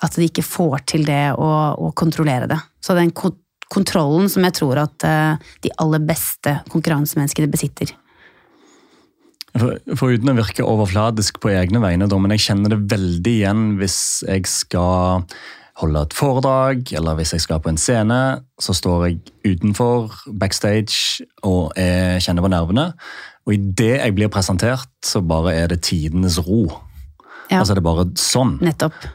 [0.01, 2.57] At de ikke får til det å, å kontrollere det.
[2.81, 7.93] Så den kontrollen som jeg tror at eh, de aller beste konkurransemenneskene besitter.
[9.55, 13.99] For, uten å virke overfladisk på egne vegne, men jeg kjenner det veldig igjen hvis
[14.27, 15.23] jeg skal
[15.77, 18.19] holde et foredrag, eller hvis jeg skal på en scene,
[18.61, 22.87] så står jeg utenfor, backstage, og jeg kjenner på nervene.
[23.47, 26.65] Og idet jeg blir presentert, så bare er det tidenes ro.
[27.47, 27.61] Ja.
[27.61, 28.57] Altså det er bare sånn.
[28.65, 29.05] Nettopp.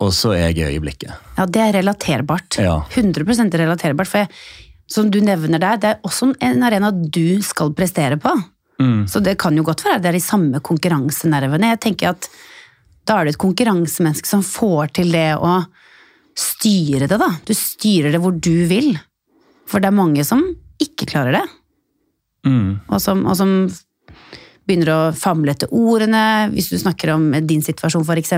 [0.00, 1.12] Og så er jeg i øyeblikket.
[1.36, 2.56] Ja, det er relaterbart.
[2.58, 2.80] Ja.
[2.96, 4.08] 100% relaterbart.
[4.08, 4.30] For jeg,
[4.90, 8.32] som du nevner der, det er også en arena du skal prestere på.
[8.80, 9.04] Mm.
[9.08, 11.74] Så det kan jo godt være det er de samme konkurransenervene.
[11.74, 12.30] Jeg tenker at
[13.08, 15.60] da er det et konkurransemenneske som får til det å
[16.38, 17.28] styre det, da.
[17.44, 18.94] Du styrer det hvor du vil.
[19.68, 20.42] For det er mange som
[20.80, 21.46] ikke klarer det.
[22.48, 22.80] Mm.
[22.88, 23.54] Og, som, og, som,
[24.68, 28.36] begynner å famle etter ordene, hvis du snakker om din situasjon f.eks.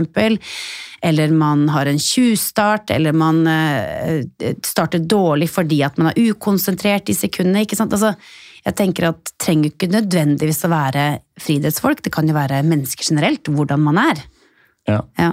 [1.04, 4.22] Eller man har en tjuvstart, eller man uh,
[4.64, 7.66] starter dårlig fordi at man er ukonsentrert i sekundene.
[7.66, 7.92] ikke sant?
[7.92, 8.14] Altså,
[8.62, 11.06] jeg tenker at det trenger ikke nødvendigvis å være
[11.42, 14.22] friidrettsfolk, det kan jo være mennesker generelt, hvordan man er.
[14.88, 15.00] Ja.
[15.18, 15.32] ja.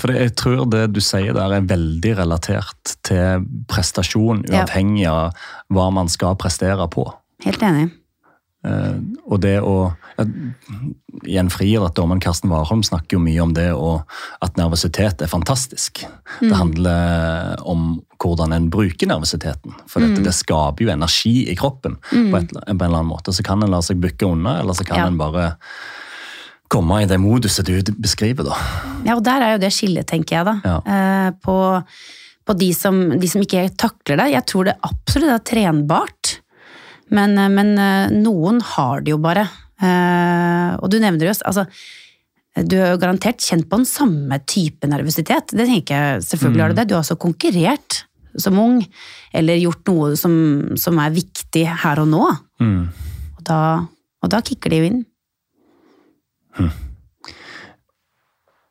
[0.00, 5.36] For Jeg tror det du sier der er veldig relatert til prestasjon, uavhengig av
[5.72, 7.06] hva man skal prestere på.
[7.44, 7.90] Helt enig.
[8.66, 8.98] Uh,
[9.30, 9.76] og det å
[11.26, 14.06] Igjen frier at dommeren Karsten Warholm snakker jo mye om det og
[14.44, 16.00] at nervøsitet er fantastisk.
[16.40, 16.46] Mm.
[16.46, 17.82] Det handler om
[18.22, 19.74] hvordan en bruker nervøsiteten.
[19.90, 20.24] For dette, mm.
[20.24, 22.30] det skaper jo energi i kroppen mm.
[22.32, 23.34] på, et, på, en eller annen måte.
[23.36, 25.06] Så kan en la seg bukke unna, eller så kan ja.
[25.10, 25.50] en bare
[26.72, 28.56] komme i det moduset du beskriver, da.
[29.06, 30.56] Ja, og der er jo det skillet, tenker jeg, da.
[30.64, 30.78] Ja.
[30.82, 31.58] Uh, på,
[32.46, 34.32] på de, som, de, som, ikke takler det.
[34.34, 36.36] Jeg tror det absolutt er trenbart.
[37.14, 39.46] Men, eh, men eh, noen har det jo bare.
[39.76, 41.66] Eh, og du nevner jo altså,
[42.56, 45.52] du har jo garantert kjent på den samme type nervøsitet.
[45.52, 46.80] Det tenker jeg, selvfølgelig har Du mm.
[46.80, 46.88] det.
[46.88, 48.04] Du har også konkurrert
[48.36, 48.80] som ung,
[49.32, 50.32] eller gjort noe som,
[50.76, 52.24] som er viktig her og nå.
[52.60, 52.82] Mm.
[53.36, 53.60] Og, da,
[54.22, 55.02] og, da, kicker det jo inn.
[56.56, 56.72] Hm.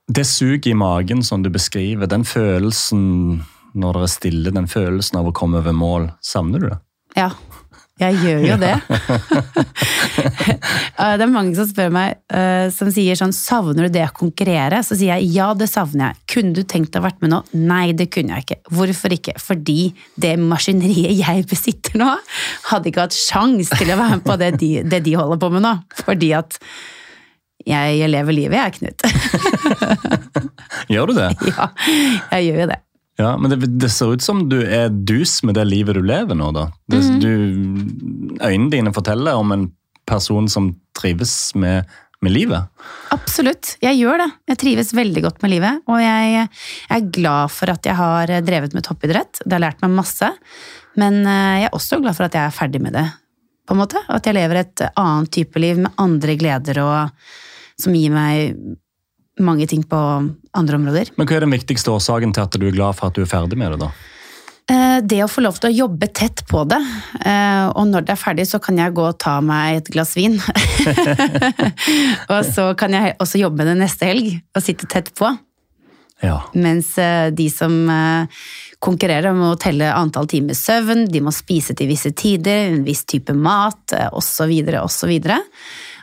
[0.05, 3.41] Det suget i magen som du beskriver, den følelsen
[3.75, 6.77] når dere er stille, den følelsen av å komme over mål, savner du det?
[7.17, 7.31] Ja,
[7.95, 8.73] jeg gjør jo det.
[11.15, 14.81] det er mange som spør meg, eh, som sier sånn Savner du det å konkurrere?
[14.83, 16.19] Så sier jeg ja, det savner jeg.
[16.33, 17.39] Kunne du tenkt å vært med nå?
[17.55, 18.59] Nei, det kunne jeg ikke.
[18.75, 19.37] Hvorfor ikke?
[19.39, 22.11] Fordi det maskineriet jeg besitter nå,
[22.71, 25.53] hadde ikke hatt sjans til å være med på det de, det de holder på
[25.55, 25.73] med nå.
[26.03, 26.59] Fordi at
[27.65, 28.99] jeg, jeg lever livet, jeg, Knut.
[30.91, 31.31] gjør du det?
[31.55, 31.71] Ja,
[32.35, 32.81] jeg gjør jo det.
[33.17, 36.35] Ja, Men det, det, ser ut som du er dus med det livet du lever
[36.35, 36.67] nå, da.
[36.91, 37.19] Det, mm.
[37.23, 39.69] du, øynene dine forteller om en
[40.05, 41.87] person som trives med,
[42.19, 42.67] med, livet.
[43.15, 44.29] Absolutt, jeg gjør det.
[44.51, 45.81] Jeg trives veldig godt med livet.
[45.87, 46.49] Og jeg, jeg,
[46.97, 49.41] er glad for at jeg har drevet med toppidrett.
[49.45, 50.31] Det har lært meg masse.
[50.99, 53.07] Men eh, jeg er også glad for at jeg er ferdig med det.
[53.65, 54.03] på en måte.
[54.11, 57.29] At jeg lever et annet type liv med andre gleder og
[57.79, 58.59] som gir meg
[59.43, 59.99] mange ting på
[60.55, 61.13] andre områder.
[61.15, 63.31] Men Hva er den viktigste årsaken til at du er glad for at du er
[63.31, 63.85] ferdig med det?
[63.85, 63.93] da?
[64.65, 66.79] Eh, det å få lov til å jobbe tett på det.
[67.21, 70.15] Eh, og når det er ferdig, så kan jeg gå og ta meg et glass
[70.17, 70.39] vin.
[72.33, 75.29] og så kan jeg også jobbe med det neste helg og sitte tett på.
[76.23, 76.39] Ja.
[76.57, 77.77] Mens eh, de som
[78.81, 83.33] konkurrerer, må telle antall timer søvn, de må spise til visse tider, en viss type
[83.37, 84.49] mat osv.
[84.81, 85.13] osv.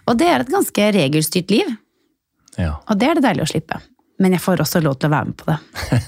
[0.07, 1.79] Og det er et ganske regelstyrt liv.
[2.61, 2.77] Ja.
[2.87, 3.83] Og det er det deilig å slippe.
[4.23, 5.57] Men jeg får også lov til å være med på det.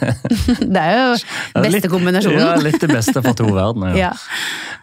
[0.74, 2.42] det er jo beste litt, kombinasjonen.
[2.42, 3.96] ja, litt det beste fra to verdener.
[3.98, 4.12] Ja.
[4.12, 4.12] ja.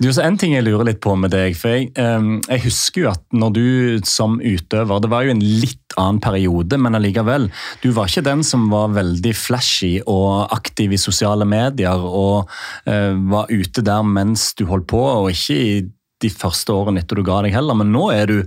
[0.02, 1.56] Du, så En ting jeg lurer litt på med deg.
[1.60, 3.66] for jeg, jeg, husker jo at når du
[4.08, 7.50] som utøver Det var jo en litt annen periode, men allikevel.
[7.84, 12.50] Du var ikke den som var veldig flashy og aktiv i sosiale medier og
[12.88, 15.74] uh, var ute der mens du holdt på, og ikke i
[16.22, 17.78] de første årene etter du ga deg heller.
[17.78, 18.38] Men nå er du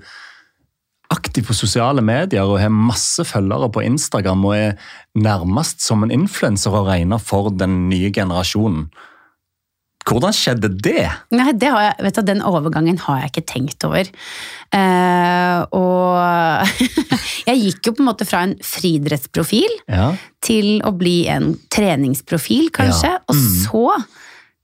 [1.14, 4.76] aktiv på sosiale medier og har masse følgere på Instagram og er
[5.16, 8.88] nærmest som en influenser å regne for den nye generasjonen.
[10.04, 11.06] Hvordan skjedde det?
[11.32, 14.10] Nei, det har jeg, vet du, Den overgangen har jeg ikke tenkt over.
[14.76, 16.90] Eh, og
[17.48, 20.10] jeg gikk jo på en måte fra en friidrettsprofil Ja.
[20.44, 23.14] til å bli en treningsprofil, kanskje.
[23.16, 23.22] Ja.
[23.32, 23.86] Og så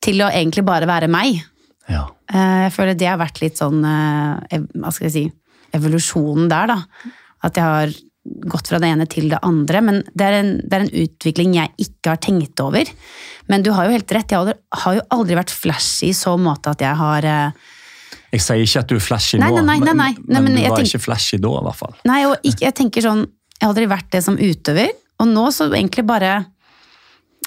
[0.05, 1.41] til å egentlig bare være meg.
[1.89, 2.05] ja.
[2.31, 5.23] Eh, jeg føler det har vært litt sånn eh, Hva skal jeg si
[5.77, 7.11] Evolusjonen der, da.
[7.47, 7.93] At jeg har
[8.53, 9.81] gått fra det ene til det andre.
[9.83, 12.91] Men det er en, det er en utvikling jeg ikke har tenkt over.
[13.51, 16.37] Men du har jo helt rett, jeg har har jo aldri vært flashy i så
[16.39, 17.69] måte at jeg har eh,
[18.37, 20.61] Jeg sier ikke at du er flashy Nei, nå, nei, nei, men, men, men du
[20.69, 21.97] var tenk- ikke flashy da, i hvert fall.
[22.07, 25.49] Nei, og ikke, jeg tenker sånn Jeg har aldri vært det som utøver, og nå
[25.57, 26.31] så egentlig bare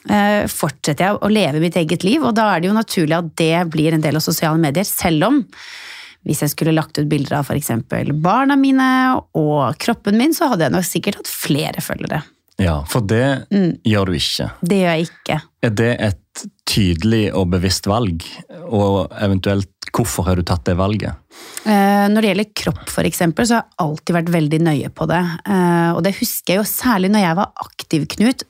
[0.10, 3.32] eh, fortsetter jeg å leve mitt eget liv, og da er det jo naturlig at
[3.40, 5.40] det blir en del av sosiale medier, selv om
[6.26, 7.72] hvis jeg skulle lagt ut bilder av f.eks.
[8.24, 8.86] barna mine
[9.36, 12.22] og kroppen min, så hadde jeg nok sikkert hatt flere følgere.
[12.62, 13.80] Ja, For det Mm.
[13.84, 14.52] gjør du ikke.
[14.62, 15.42] Det gjør jeg ikke.
[15.64, 18.24] Er det et tydelig og bevisst valg?
[18.70, 21.16] Og eventuelt, hvorfor har du tatt det valget?
[21.66, 25.24] Eh, Når det gjelder kropp, eksempel, så har jeg alltid vært veldig nøye på det.
[25.48, 28.44] Eh, Og det husker jeg jo særlig når jeg var aktiv, Knut.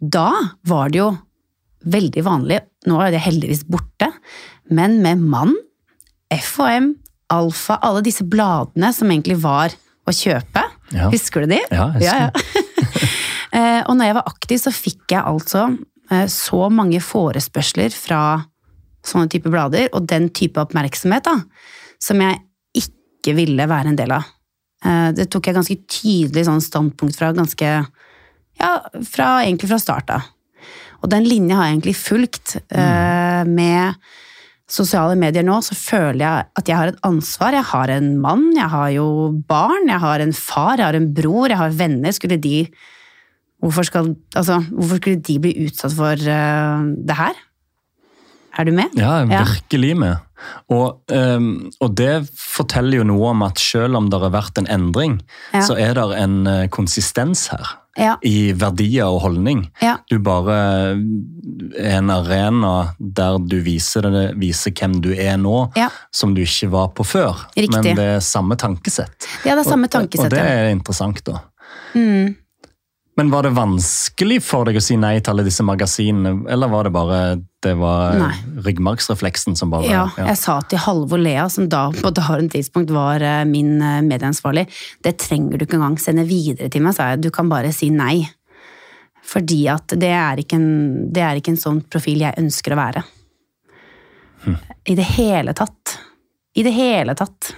[0.00, 0.30] Da
[0.64, 1.18] var det jo
[1.86, 4.10] veldig vanlig, nå er det heldigvis borte,
[4.70, 5.54] men med mann,
[6.32, 6.94] FHM,
[7.32, 9.72] Alfa, alle disse bladene som egentlig var
[10.04, 10.62] å kjøpe.
[10.92, 11.08] Ja.
[11.12, 11.60] Husker du de?
[11.72, 12.28] Ja, jeg husker.
[12.28, 13.82] ja.
[13.88, 15.68] Og når jeg var aktiv, så fikk jeg altså
[16.10, 18.20] eh, så mange forespørsler fra
[19.06, 21.36] sånne type blader, og den type oppmerksomhet, da,
[22.02, 22.40] som jeg
[22.80, 24.26] ikke ville være en del av.
[24.84, 27.70] Eh, Det tok jeg ganske tydelig sånn standpunkt fra ganske
[28.60, 28.72] Ja,
[29.06, 30.26] fra, egentlig fra start av.
[31.02, 32.56] Og den linja har jeg egentlig fulgt.
[32.70, 33.48] mm.
[33.54, 33.94] Med
[34.70, 37.52] sosiale medier nå så føler jeg at jeg har et ansvar.
[37.52, 39.06] Jeg har en mann, jeg har jo
[39.48, 42.14] barn, jeg har en far, jeg har en bror, jeg har venner.
[42.16, 42.68] Skulle de
[43.64, 47.38] Hvorfor, skal, altså, hvorfor skulle de bli utsatt for uh, det her?
[48.58, 48.92] Er du med?
[48.98, 49.44] Ja, jeg Ja.
[49.48, 50.16] virkelig med.
[50.68, 54.68] Og, um, og det forteller jo noe om at selv om det har vært en
[54.68, 55.22] endring,
[55.54, 55.62] Ja.
[55.64, 57.64] så er det en eh, konsistens her.
[57.96, 58.16] Ja.
[58.26, 59.64] I verdier og holdning.
[59.82, 59.96] Ja.
[60.10, 60.56] Du bare
[61.78, 65.88] er en arena der du viser, det, viser hvem du er nå, Ja.
[66.12, 67.44] som du ikke var på før.
[67.56, 67.70] Riktig.
[67.84, 69.28] Men det er samme tankesett.
[69.44, 71.38] Ja, det er samme Og- Og, og det er interessant, da.
[71.94, 72.34] Mm.
[73.16, 76.88] Men var det vanskelig for deg å si nei til alle disse magasinene, eller var
[76.88, 77.18] det bare
[77.64, 78.32] det var Nei.
[78.66, 83.22] ryggmargsrefleksen som bare Ja, jeg sa til Halvor Lea, som da på daværende tidspunkt var
[83.24, 84.66] eh, min eh, medieansvarlig,
[85.06, 87.22] det trenger du ikke engang sende videre til meg, sa jeg.
[87.24, 88.26] Du kan bare si nei.
[89.24, 90.72] Fordi at det er ikke en,
[91.14, 93.04] det er ikke en sånn profil jeg ønsker å være.
[94.90, 95.94] I det hele tatt.
[96.58, 97.54] I det hele tatt.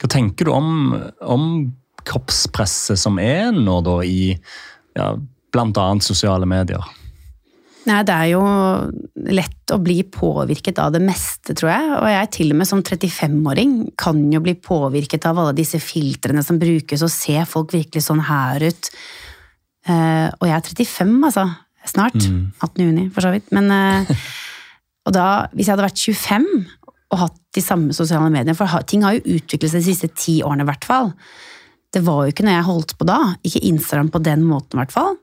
[0.00, 0.72] Hva tenker du om,
[1.22, 1.44] om
[2.08, 4.32] kroppspresset som er nå da i
[4.98, 5.12] ja,
[5.58, 6.84] annet sosiale medier?
[7.88, 8.42] Nei, det er jo
[9.32, 11.86] lett å bli påvirket av det meste, tror jeg.
[11.96, 16.44] Og jeg til og med som 35-åring kan jo bli påvirket av alle disse filtrene
[16.44, 18.90] som brukes, og se folk virkelig sånn her ut.
[19.88, 21.46] Uh, og jeg er 35, altså.
[21.88, 22.18] Snart.
[22.18, 22.82] 18.
[22.84, 23.48] juni, for så vidt.
[23.56, 24.28] Men, uh,
[25.08, 26.50] og da, hvis jeg hadde vært 25
[27.08, 30.42] og hatt de samme sosiale mediene, for ting har jo utviklet seg de siste ti
[30.44, 31.14] årene i hvert fall.
[31.94, 33.18] Det var jo ikke når jeg holdt på da.
[33.48, 35.16] Ikke Instagram på den måten, i hvert fall.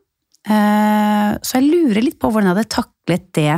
[0.47, 3.51] Eh, Så jeg lurer litt på hvordan jeg hadde taklet det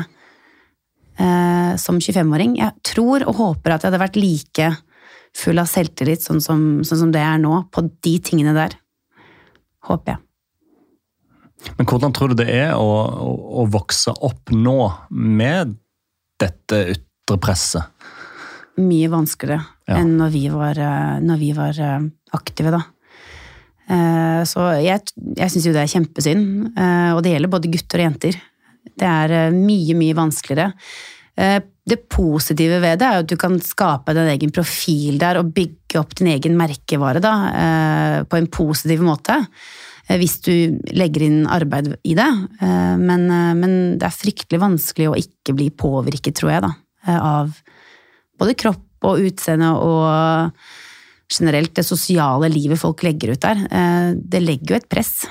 [1.20, 2.58] eh, som 25-åring.
[2.60, 4.70] Jeg tror og håper at jeg hadde vært like
[5.38, 8.76] full av selvtillit sånn som, sånn som det er nå, på de tingene der.
[9.88, 10.24] Håper jeg.
[11.78, 13.30] Men hvordan tror du det er å, å,
[13.64, 14.78] å vokse opp nå
[15.10, 15.76] med
[16.42, 17.88] dette ytre presset?
[18.78, 19.96] Mye vanskeligere Ja.
[20.02, 21.78] enn når vi var, eh, når vi var
[22.36, 22.84] aktive, da.
[23.88, 28.02] Eh, Så jeg, jeg syns jo det er kjempesynd, eh, og det gjelder både gutter
[28.02, 28.40] og jenter.
[28.98, 30.72] Det er eh, mye, mye vanskeligere.
[31.38, 36.00] Det positive ved det er at du kan skape din egen profil der og bygge
[36.00, 37.34] opp din egen merkevare da,
[38.26, 39.36] på en positiv måte.
[40.10, 42.28] Hvis du legger inn arbeid i det.
[42.58, 43.28] Men,
[43.62, 46.74] men det er fryktelig vanskelig å ikke bli påvirket, tror jeg, da.
[47.22, 47.54] Av
[48.42, 50.58] både kropp og utseende og
[51.32, 53.64] generelt det sosiale livet folk legger ut der.
[53.72, 55.26] Eh, Det legger jo et press.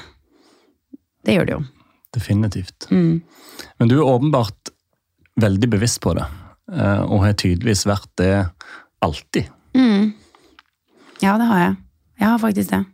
[1.24, 1.62] Det gjør det jo.
[2.12, 2.88] Definitivt.
[2.90, 3.22] Mm.
[3.78, 4.70] Men du er åpenbart
[5.40, 6.24] veldig bevisst på det,
[6.72, 8.50] eh, og har tydeligvis vært det
[9.02, 9.48] alltid.
[9.74, 10.14] Mm.
[11.20, 11.76] Ja, det har jeg.
[12.20, 12.84] Jeg har faktisk det.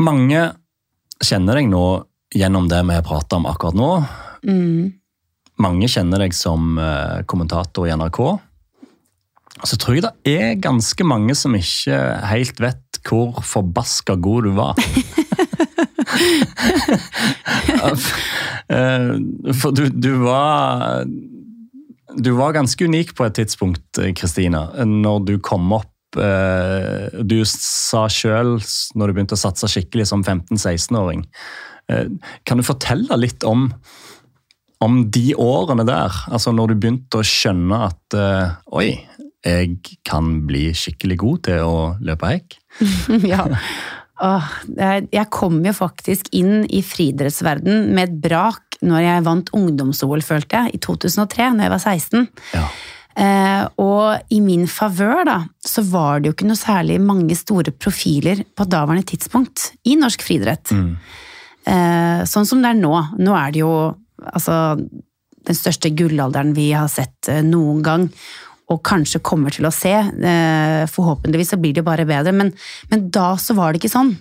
[0.00, 0.54] Mange
[1.20, 1.84] kjenner deg nå
[2.32, 3.90] gjennom det vi har pratet om akkurat nå.
[4.46, 4.92] Mm.
[5.60, 8.20] Mange kjenner deg som eh, kommentator i NRK.
[9.66, 11.98] Så tror jeg det er ganske mange som ikke
[12.30, 14.80] helt vet hvor forbaska god du var.
[18.70, 19.12] Eh,
[19.60, 21.04] For du, du var
[22.22, 28.04] Du var ganske unik på et tidspunkt, Kristina, når du kom opp eh, Du sa
[28.10, 28.58] sjøl,
[28.94, 31.24] når du begynte å satse skikkelig som 15-16-åring
[31.90, 32.06] eh,
[32.46, 33.68] Kan du fortelle litt om,
[34.82, 36.22] om de årene der?
[36.30, 38.20] Altså når du begynte å skjønne at
[38.74, 38.92] Oi,
[39.46, 42.58] jeg kan bli skikkelig god til å løpe hekk?
[43.32, 43.46] ja.
[44.20, 50.22] Åh, jeg kom jo faktisk inn i friidrettsverden med et brak når jeg vant ungdoms-OL,
[50.24, 52.26] følte jeg, i 2003, når jeg var 16.
[52.56, 52.64] Ja.
[53.20, 57.74] Eh, og i min favør, da, så var det jo ikke noe særlig mange store
[57.74, 60.72] profiler på daværende tidspunkt i norsk friidrett.
[60.72, 60.92] Mm.
[61.68, 62.94] Eh, sånn som det er nå.
[63.20, 63.72] Nå er det jo
[64.20, 68.08] altså den største gullalderen vi har sett eh, noen gang.
[68.70, 69.92] Og kanskje kommer til å se.
[69.98, 72.34] Eh, forhåpentligvis så blir det bare bedre.
[72.36, 72.52] Men,
[72.92, 74.14] men da så var det ikke sånn.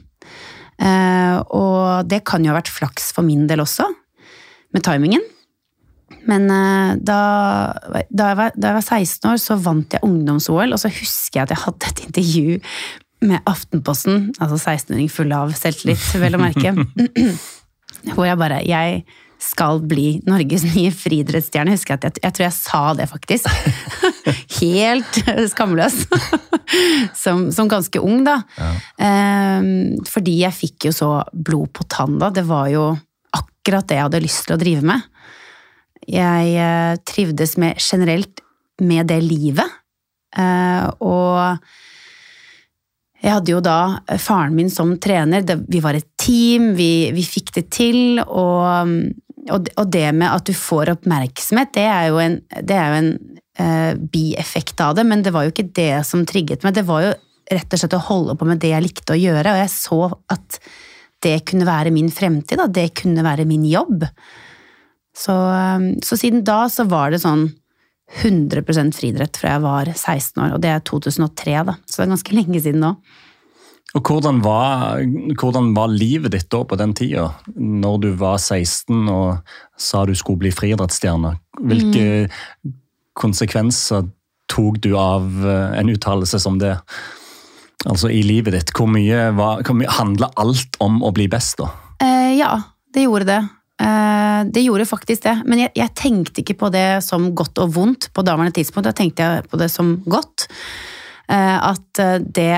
[0.80, 3.86] Eh, og det kan jo ha vært flaks for min del også,
[4.74, 5.26] med timingen.
[6.30, 7.20] Men eh, da,
[8.10, 11.42] da, jeg var, da jeg var 16 år, så vant jeg ungdoms-OL, og så husker
[11.42, 12.60] jeg at jeg hadde et intervju
[13.30, 16.72] med Aftenposten, altså 16-åring full av selvtillit, vel å merke,
[18.16, 19.02] hvor jeg bare Jeg
[19.40, 21.74] skal bli Norges nye friidrettsstjerne.
[21.76, 23.48] Husker jeg at jeg, jeg tror jeg sa det, faktisk.
[24.60, 25.22] Helt
[25.54, 26.04] skamløs.
[27.18, 28.36] Som, som ganske ung, da.
[29.02, 32.30] Ehm, fordi jeg fikk jo så blod på tann da.
[32.30, 32.84] Det var jo
[33.34, 35.08] akkurat det jeg hadde lyst til å drive med.
[36.06, 38.44] Jeg eh, trivdes med, generelt
[38.86, 39.80] med det livet.
[40.38, 41.58] Eh, og
[43.20, 43.80] jeg hadde jo da
[44.22, 48.94] faren min som trener, det, vi var et team, vi, vi fikk det til, og,
[49.54, 53.00] og, og det med at du får oppmerksomhet, det er jo en, det er jo
[53.00, 53.10] en
[53.62, 57.06] uh, bieffekt av det, men det var jo ikke det som trigget meg, det var
[57.06, 57.16] jo
[57.50, 60.02] rett og slett å holde på med det jeg likte å gjøre, og jeg så
[60.36, 60.60] at
[61.26, 64.06] det kunne være min fremtid, at det kunne være min jobb.
[65.18, 67.50] Så, eh, så siden da så var det sånn
[68.24, 71.76] 100% friidrett fra jeg var 16 år, og det er 2003, da.
[71.86, 72.94] Så det er ganske lenge siden nå.
[73.98, 75.00] Og hvordan var,
[75.42, 79.40] hvordan var livet ditt da på den tida, når du var 16 og
[79.82, 81.32] sa du skulle bli friidrettsstjerne?
[81.58, 82.30] Hvilke
[83.20, 84.08] konsekvenser
[84.50, 86.76] tok du av eh, en uttalelse som det?
[87.90, 91.58] Altså i livet ditt, hvor mye, var- hvor mye handla alt om å bli best,
[91.62, 91.70] da?
[92.04, 92.54] Eh, ja,
[92.94, 93.40] det gjorde det.
[93.80, 95.36] Eh, det gjorde faktisk det.
[95.48, 98.90] Men jeg, jeg tenkte ikke på det som godt og vondt på daværende tidspunkt.
[98.90, 100.48] Da tenkte jeg på det som godt.
[101.30, 102.52] Eh, at eh, det,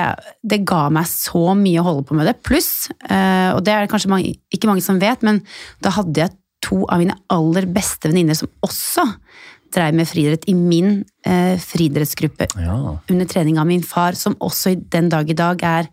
[0.47, 2.37] det ga meg så mye å holde på med det.
[2.47, 5.41] Pluss, eh, og det er det kanskje mange, ikke mange som vet, men
[5.83, 9.03] da hadde jeg to av mine aller beste venninner som også
[9.71, 12.77] drev med friidrett i min eh, friidrettsgruppe Ja.
[13.09, 15.87] under trening av min far, som også den dag i dag er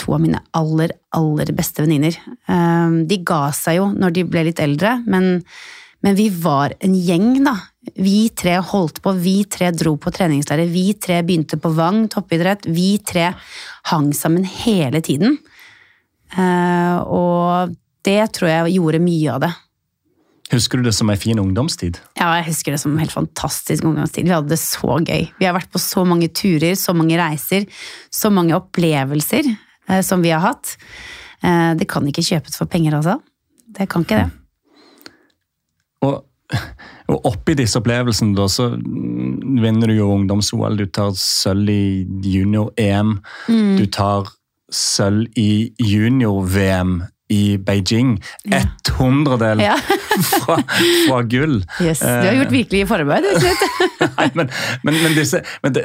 [0.00, 2.16] to av mine aller, aller beste venninner.
[2.48, 5.38] Um, De ga seg jo når de ble litt eldre, men,
[6.04, 7.54] men vi var en gjeng, da.
[7.94, 12.66] Vi tre holdt på, vi tre dro på treningslære, vi tre begynte på Vang toppidrett,
[12.66, 13.30] vi tre
[13.92, 15.38] hang sammen hele tiden.
[16.34, 17.76] Uh, og
[18.06, 19.52] det tror jeg gjorde mye av det.
[20.52, 21.98] Husker du det som ei en fin ungdomstid?
[22.14, 24.28] Ja, jeg husker det som en helt fantastisk ungdomstid.
[24.28, 25.26] Vi hadde det så gøy.
[25.40, 27.66] Vi har vært på så mange turer, så mange reiser,
[28.14, 30.76] så mange opplevelser eh, som vi har hatt.
[31.42, 33.18] Eh, det kan ikke kjøpes for penger, altså.
[33.74, 34.30] Det kan ikke det.
[36.06, 36.22] Og,
[37.10, 40.78] og oppi disse opplevelsene da, så vinner du jo ungdoms-OL.
[40.78, 43.18] Du tar sølv i junior-EM.
[43.48, 43.74] Mm.
[43.80, 44.30] Du tar
[44.72, 48.16] sølv i junior-VM i Beijing.
[48.46, 48.60] Ja.
[48.62, 49.74] Et hundredel Ja.
[50.30, 50.60] fra,
[51.08, 51.58] fra gull.
[51.82, 53.26] Yes, du har gjort virkelig forarbeid.
[54.38, 54.50] men,
[54.82, 55.84] men, men, disse, men det,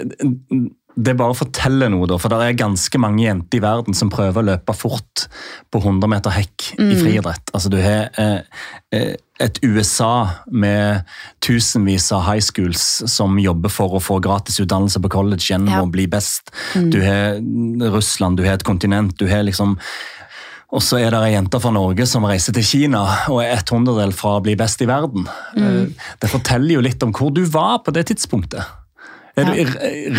[0.95, 2.17] det bare forteller noe, da.
[2.19, 5.25] For det er ganske mange jenter i verden som prøver å løpe fort
[5.71, 7.51] på 100 meter hekk i friidrett.
[7.55, 11.07] Altså, du har eh, eh, et USA med
[11.43, 15.81] tusenvis av high schools som jobber for å få gratis utdannelse på college gjennom Ja.
[15.81, 16.51] å bli best.
[16.75, 17.39] Du har
[17.95, 19.77] Russland, du har et kontinent, du har liksom
[20.71, 23.71] og så er det ei jente fra Norge som reiser til Kina og er et
[23.73, 25.25] hundredel fra å bli best i verden.
[25.57, 25.89] Mm.
[26.21, 28.63] Det forteller jo litt om hvor du var på det tidspunktet.
[29.31, 29.43] Du,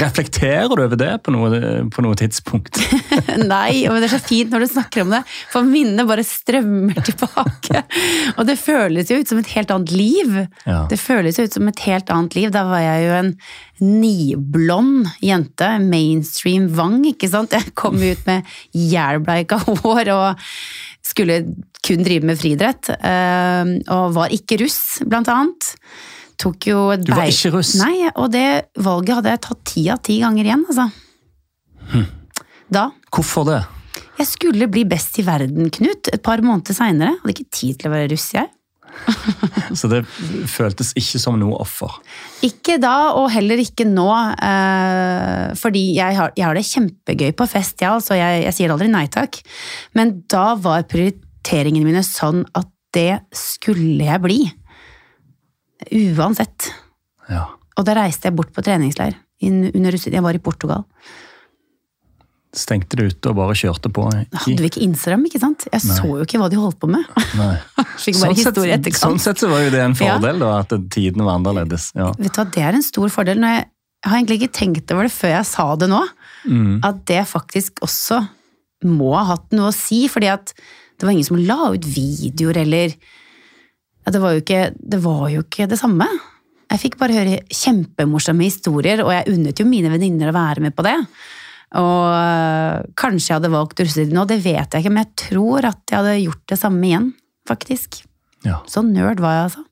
[0.00, 1.58] reflekterer du over det på noe,
[1.92, 2.78] på noe tidspunkt?
[3.52, 5.20] Nei, men det er så fint når du snakker om det,
[5.52, 7.82] for minnet bare strømmer tilbake.
[8.38, 10.38] Og det føles jo ut som et helt annet liv.
[10.64, 10.84] Ja.
[10.90, 12.48] Det føles jo ut som et helt annet liv.
[12.54, 13.34] Da var jeg jo en
[13.82, 17.52] niblond jente, mainstream Vang, ikke sant.
[17.56, 20.42] Jeg kom ut med jævlbleika hår og
[21.04, 21.40] skulle
[21.82, 22.92] kun drive med friidrett.
[22.96, 25.72] eh, Og var ikke russ, blant annet.
[26.42, 27.76] Tok jo et Du var ikke russ?
[27.78, 30.88] Nei, og det valget hadde jeg tatt ti av ti ganger igjen, altså.
[31.92, 32.08] Hm.
[32.72, 32.88] Da.
[33.12, 33.60] Hvorfor det?
[34.18, 37.16] Jeg skulle bli best i verden, Knut, et par måneder seinere.
[37.20, 38.50] Hadde ikke tid til å være russ, jeg.
[39.78, 40.02] Så det
[40.50, 41.94] føltes ikke som noe offer.
[42.44, 44.08] Ikke da, og heller ikke nå.
[44.36, 48.74] Eh, fordi jeg har, jeg har det kjempegøy på fest, ja, altså jeg, jeg sier
[48.74, 49.40] aldri nei takk.
[49.98, 54.40] Men da var prioriteringene mine sånn at det skulle jeg bli.
[55.90, 56.70] Uansett.
[57.30, 57.46] Ja.
[57.78, 59.16] Og da reiste jeg bort på treningsleir.
[59.42, 60.84] Jeg var i Portugal.
[62.52, 64.02] Stengte det ute og bare kjørte på?
[64.12, 65.64] Hadde vi ikke Instagram, ikke sant?
[65.72, 67.06] Jeg så jo ikke hva de holdt på med.
[67.38, 67.54] Nei.
[68.04, 69.00] Fikk bare sett, historie etterkant.
[69.00, 70.18] sånn sett så var jo det en Ja.
[70.18, 71.88] fordel, da, at tiden var annerledes.
[71.96, 72.10] Ja.
[72.18, 73.40] Vet du hva, Det er en stor fordel.
[73.40, 73.64] Når jeg,
[74.04, 76.02] jeg har egentlig ikke tenkt over det før jeg sa det nå.
[76.44, 76.76] Mm.
[76.84, 78.20] At det faktisk også
[78.84, 80.04] må ha hatt noe å si.
[80.12, 83.00] fordi at det var ingen som la ut videoer eller ja,
[84.10, 86.08] det, var ikke, det var jo ikke det samme.
[86.72, 90.74] Jeg fikk bare høre kjempemorsomme historier, og jeg unnet jo mine venninner å være med
[90.76, 90.96] på det.
[91.80, 95.68] Og øh, kanskje jeg hadde valgt russetiden nå, det vet jeg ikke, men jeg tror
[95.70, 97.12] at jeg hadde gjort det samme igjen,
[97.48, 98.02] faktisk.
[98.44, 98.58] Ja.
[98.68, 99.66] Så nerd var jeg, altså.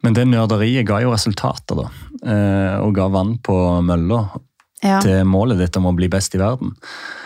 [0.00, 1.90] Men det nerderiet ga jo resultater, da.
[2.20, 4.22] Eh, og ga vann på mølla
[4.80, 4.96] Ja.
[5.04, 6.72] til målet ditt om å bli best i verden.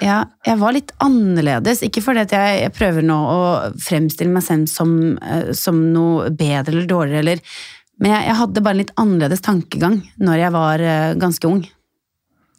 [0.02, 1.84] Ja, jeg var litt annerledes.
[1.86, 3.44] Ikke fordi at jeg, jeg prøver nå å
[3.78, 7.62] fremstille meg selv som, eh, som noe bedre eller dårligere, eller
[8.02, 11.60] Men jeg, jeg hadde bare en litt annerledes tankegang når jeg var eh, ganske ung.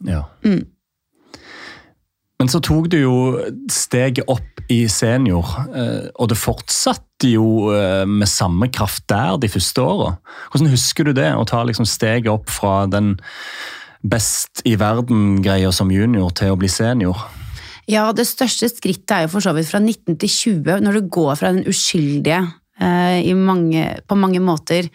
[0.08, 0.22] Ja.
[0.46, 0.62] Mm.
[2.40, 3.16] Men så tok du jo
[3.68, 5.44] steget opp i senior,
[5.76, 7.68] eh, og det fortsatte jo
[8.08, 10.14] med samme kraft der de første åra.
[10.52, 13.18] Hvordan husker du det, å ta liksom steget opp fra den
[14.10, 17.26] best i verden-greia som junior til å bli senior?
[17.90, 21.12] Ja, det største skrittet er jo for så vidt fra 19 til 20, når du
[21.12, 22.40] går fra den uskyldige
[22.82, 24.90] eh, i mange, på mange måter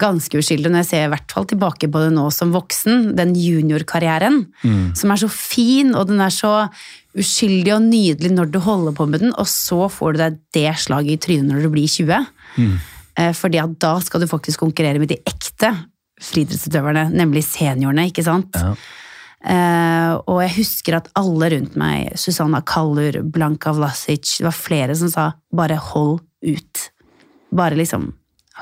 [0.00, 3.34] ganske uskyldig, når jeg ser i hvert fall tilbake på det nå som voksen, den
[3.36, 4.38] juniorkarrieren,
[4.96, 6.54] som er så fin, og den er så
[7.12, 10.72] uskyldig og nydelig når du holder på med den, og så får du deg det
[10.80, 12.24] slaget i trynet når du blir 20.
[12.56, 12.72] Mm.
[13.36, 15.74] fordi at da skal du faktisk konkurrere med de ekte
[16.22, 18.58] friidrettsutøverne, nemlig seniorene, ikke sant?
[18.58, 18.74] Ja.
[19.42, 24.96] Uh, og jeg husker at alle rundt meg, Susanna Kallur, Blanka Vlasic, det var flere
[24.98, 26.84] som sa bare hold ut.
[27.52, 28.12] Bare liksom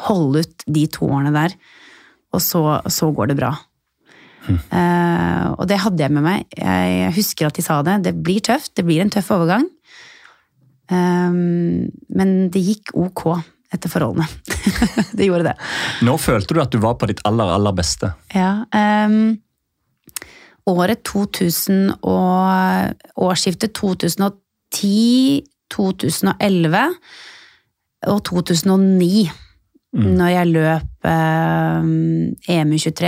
[0.06, 1.56] hold ut de to årene der,
[2.32, 3.52] og så, så går det bra.
[4.48, 6.46] Eh, og det hadde jeg med meg.
[6.56, 8.00] Jeg husker at de sa det.
[8.06, 9.66] Det blir tøft, det blir en tøff overgang.
[10.90, 13.26] Um, men det gikk ok
[13.72, 14.26] etter forholdene.
[15.16, 15.56] det gjorde det.
[16.06, 18.06] Nå følte du at du var på ditt aller, aller beste.
[18.34, 19.38] Ja, Um,
[20.70, 22.48] året 2000 og
[23.18, 26.76] årsskiftet 2010-2011
[28.10, 29.24] og 2009,
[30.00, 33.02] når jeg løp ehm, EM23,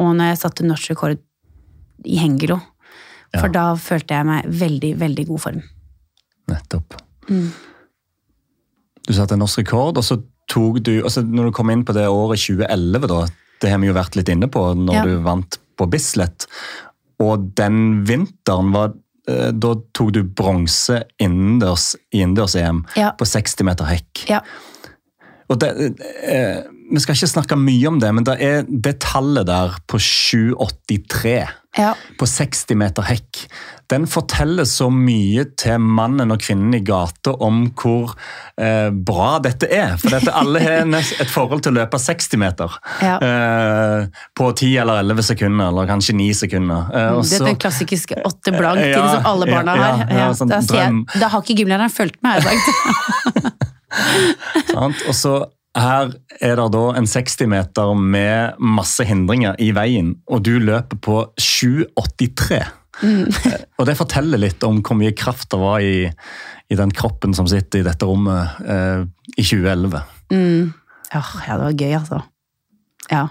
[0.00, 1.18] og når jeg satte norsk rekord
[2.08, 2.56] i hengelo.
[3.34, 3.52] For Ja.
[3.52, 5.60] da følte jeg meg veldig, veldig god form.
[6.48, 6.94] Nettopp.
[9.06, 11.94] Du satte en norsk rekord, og så tok du altså Når du kom inn på
[11.96, 13.20] det året 2011, da,
[13.62, 15.04] det har vi jo vært litt inne på når Ja.
[15.06, 16.46] du vant på Bislett,
[17.22, 18.92] og den vinteren var
[19.28, 23.12] eh, Da tok du bronse innendørs i innendørs-EM Ja.
[23.18, 24.24] på 60 meter hekk.
[24.28, 24.40] Ja,
[25.48, 25.68] Og det,
[26.24, 29.96] eh, vi skal ikke snakke mye om det, men det er det tallet der på
[30.02, 31.40] 7,83
[31.78, 33.38] ja, på 60 meter hekk,
[33.88, 38.12] den forteller så mye til mannen og kvinnen i gata om hvor
[38.60, 39.94] eh, bra dette er.
[40.00, 40.84] For dette, alle har
[41.24, 43.14] et forhold til å løpe 60 meter Ja.
[43.24, 46.92] eh, på 10 eller 11 sekunder, eller kanskje 9 sekunder.
[46.92, 50.36] Eh, og det er den klassiske åtte blank Ja, som alle barna har.
[50.36, 53.48] sånn da, jeg, da har ikke gymlæreren fulgt med, har jeg sagt.
[55.08, 55.34] Og så
[55.78, 56.12] her
[56.42, 61.18] er det da en 60 meter med masse hindringer i veien, og du løper på
[61.40, 62.60] 7,83.
[63.02, 63.24] Mm.
[63.80, 66.10] Og det forteller litt om hvor mye kraft det var i,
[66.68, 70.02] i den kroppen som sitter i dette rommet eh, i 2011.
[71.12, 72.20] Ja, ja, det var gøy, altså.
[73.08, 73.22] Ja.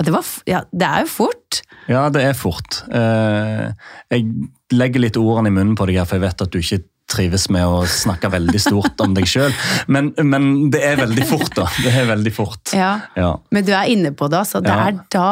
[0.00, 1.60] Det, var, ja, det er jo fort.
[1.90, 2.80] Ja, det er fort.
[2.94, 3.66] Eh,
[4.14, 4.30] jeg
[4.72, 6.80] legger litt ordene i munnen på deg her, for jeg vet at du ikke
[7.10, 9.52] trives med å snakke veldig stort om deg sjøl,
[9.90, 11.66] men, men det er veldig fort, da.
[11.82, 12.72] Det er veldig fort.
[12.76, 12.92] Ja.
[13.18, 13.32] Ja.
[13.50, 14.62] Men du er inne på det, altså.
[14.64, 14.88] Det Ja.
[14.88, 15.28] er da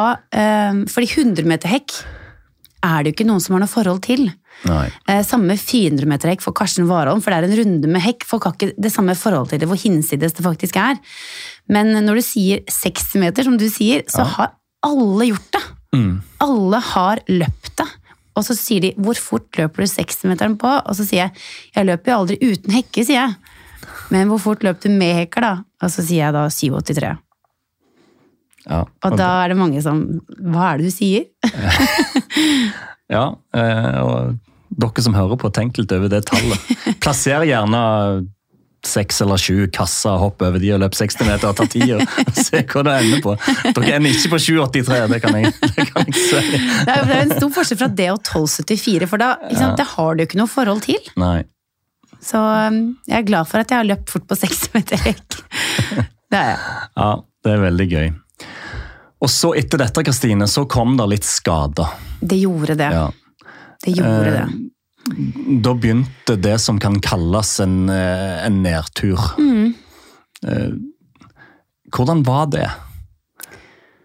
[0.71, 1.95] um, Fordi 100 meter hekk
[2.83, 4.29] er det jo ikke noen som har noe forhold til.
[4.67, 4.85] Nei.
[5.11, 8.23] Eh, samme 400 meter hekk for Karsten Warholm, for det er en runde med hekk.
[8.27, 10.95] Folk har ikke det samme forhold til det, hvor hinsides det faktisk er.
[11.67, 14.53] Men når du sier 60 meter, som du sier, så har
[14.87, 15.63] alle gjort det.
[15.99, 16.13] Mm.
[16.45, 17.87] Alle har løpt det.
[18.39, 21.31] Og så sier de 'hvor fort løper du 60-meteren på?' Og så sier jeg
[21.75, 23.35] 'jeg løper jo aldri uten hekke', sier jeg.
[24.11, 25.53] Men hvor fort løp du med hekker, da?
[25.83, 27.17] Og så sier jeg da 7,83.
[28.69, 28.85] Ja.
[29.03, 31.25] Og da er det mange som Hva er det du sier?
[33.09, 34.35] Ja, eh, og
[34.69, 36.59] Dere som hører på, tenk litt over det tallet.
[37.01, 37.79] Plasser gjerne
[38.87, 41.99] seks eller sju kasser, hopp over de og løp 60 meter og ta tida.
[42.37, 43.35] Se hva det ender på.
[43.75, 46.61] Dere ender ikke på 7,83, det kan jeg, det kan jeg si.
[46.87, 50.15] Det er jo en stor forskjell fra det og 12,74, for da, sant, det har
[50.15, 51.11] du ikke noe forhold til.
[51.19, 51.41] Nei.
[52.23, 55.39] Så um, jeg er glad for at jeg har løpt fort på 60 meter hekk.
[56.29, 56.73] Det er jeg.
[56.93, 58.09] Ja, det er veldig gøy.
[59.25, 61.95] Og så etter dette, Kristine, så kom det litt skader.
[62.21, 62.89] Det gjorde det.
[62.93, 63.07] Ja.
[63.81, 64.43] Det gjorde det.
[65.63, 69.19] Da begynte det som kan kalles en, eh, en nedtur.
[69.39, 69.73] Mm.
[71.89, 72.67] Hvordan var det?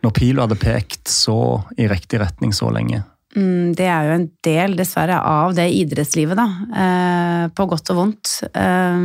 [0.05, 3.03] Når pila hadde pekt så i riktig retning så lenge.
[3.37, 6.47] Mm, Det er jo en del, dessverre, av det idrettslivet, da.
[6.85, 8.35] Eh, på godt og vondt.
[8.55, 9.01] Eh,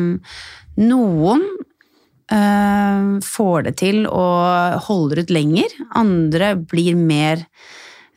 [0.83, 1.45] noen
[2.29, 5.73] eh, får det til og holder ut lenger.
[5.97, 7.47] Andre blir mer eh,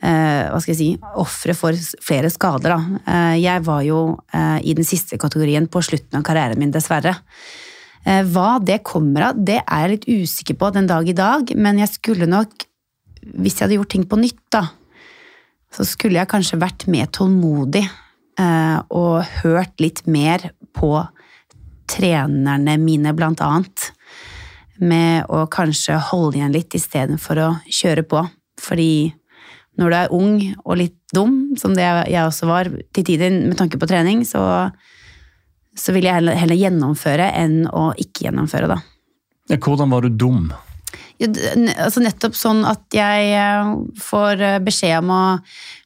[0.03, 0.89] hva skal jeg si,
[1.23, 2.75] ofre for flere skader.
[2.75, 3.03] Da.
[3.07, 4.01] Eh, jeg var jo
[4.35, 7.15] eh, i den siste kategorien på slutten av karrieren min, dessverre.
[8.03, 11.55] Eh, hva det kommer av, det er jeg litt usikker på den dag i dag,
[11.55, 12.67] men jeg skulle nok,
[13.39, 14.67] hvis jeg hadde gjort ting på nytt, da,
[15.73, 20.97] så skulle jeg kanskje vært mer tålmodig eh, og hørt litt mer på
[21.93, 23.93] trenerne mine, blant annet.
[24.83, 28.25] Med å kanskje holde igjen litt istedenfor å kjøre på.
[28.63, 29.13] Fordi
[29.81, 33.57] når du er ung og litt dum, som det jeg også var til tider med
[33.61, 34.43] tanke på trening, så,
[35.77, 38.83] så vil jeg heller, heller gjennomføre enn å ikke gjennomføre, da.
[39.51, 40.53] Ja, hvordan var du dum?
[41.21, 41.29] Ja,
[41.85, 45.23] altså nettopp sånn at jeg eh, får eh, beskjed om å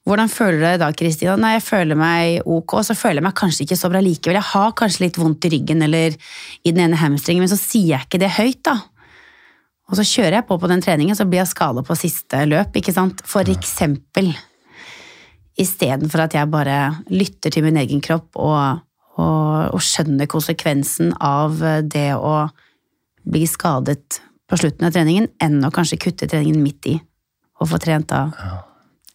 [0.06, 1.32] Hvordan føler du deg i dag, Kristina?
[1.34, 4.36] Nei, jeg føler meg ok, så føler jeg meg kanskje ikke så bra likevel.
[4.38, 7.96] Jeg har kanskje litt vondt i ryggen eller i den ene hamstringen, men så sier
[7.96, 8.76] jeg ikke det høyt, da.
[9.86, 12.74] Og så kjører jeg på på den treningen, så blir jeg skada på siste løp,
[12.74, 13.22] ikke sant?
[13.26, 14.32] For eksempel.
[15.56, 16.78] Istedenfor at jeg bare
[17.08, 18.82] lytter til min egen kropp og,
[19.16, 22.48] og, og skjønner konsekvensen av det å
[23.26, 26.96] bli skadet på slutten av treningen, enn å kanskje kutte treningen midt i
[27.56, 28.26] og få trent da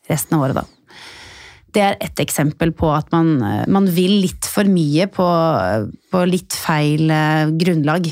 [0.09, 0.65] resten av året, da.
[1.71, 3.37] Det er ett eksempel på at man,
[3.71, 5.27] man vil litt for mye på,
[6.11, 8.09] på litt feil eh, grunnlag.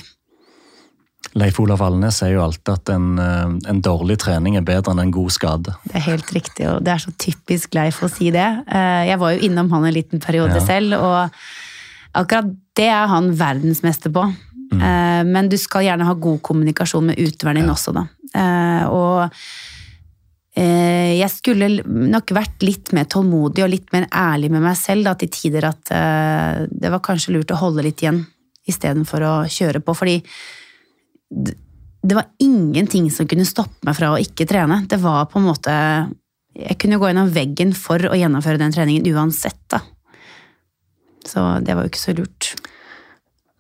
[1.38, 5.00] Leif Olav Alnes sier jo alltid at en, eh, en dårlig trening er bedre enn
[5.04, 5.76] en god skade.
[5.86, 8.48] Det er helt riktig, og det er så typisk Leif å si det.
[8.68, 10.66] Eh, Jeg var jo innom han en liten periode Ja.
[10.66, 11.32] selv, og
[12.16, 14.26] akkurat det er han verdensmester på.
[14.72, 15.32] Mm.
[15.32, 18.08] Men du skal gjerne ha god kommunikasjon med utøveren din også, da.
[18.36, 19.32] Eh, Og
[20.56, 25.06] eh, jeg skulle nok vært litt mer tålmodig og litt mer ærlig med meg selv
[25.06, 28.26] da, til tider at eh, det var kanskje lurt å holde litt igjen
[28.70, 29.96] istedenfor å kjøre på.
[29.98, 30.18] Fordi
[31.30, 34.82] det var ingenting som kunne stoppe meg fra å ikke trene.
[34.90, 35.76] Det var på en måte
[36.60, 39.80] Jeg kunne gå gjennom veggen for å gjennomføre den treningen uansett, da.
[41.24, 42.50] Så det var jo ikke så lurt.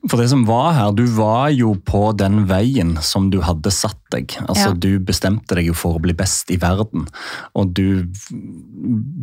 [0.07, 3.99] For det som var her, du var jo på den veien som du hadde satt
[4.11, 4.31] deg.
[4.47, 4.73] Altså, Ja.
[4.73, 7.07] Du bestemte deg jo for å bli best i verden,
[7.53, 8.07] og du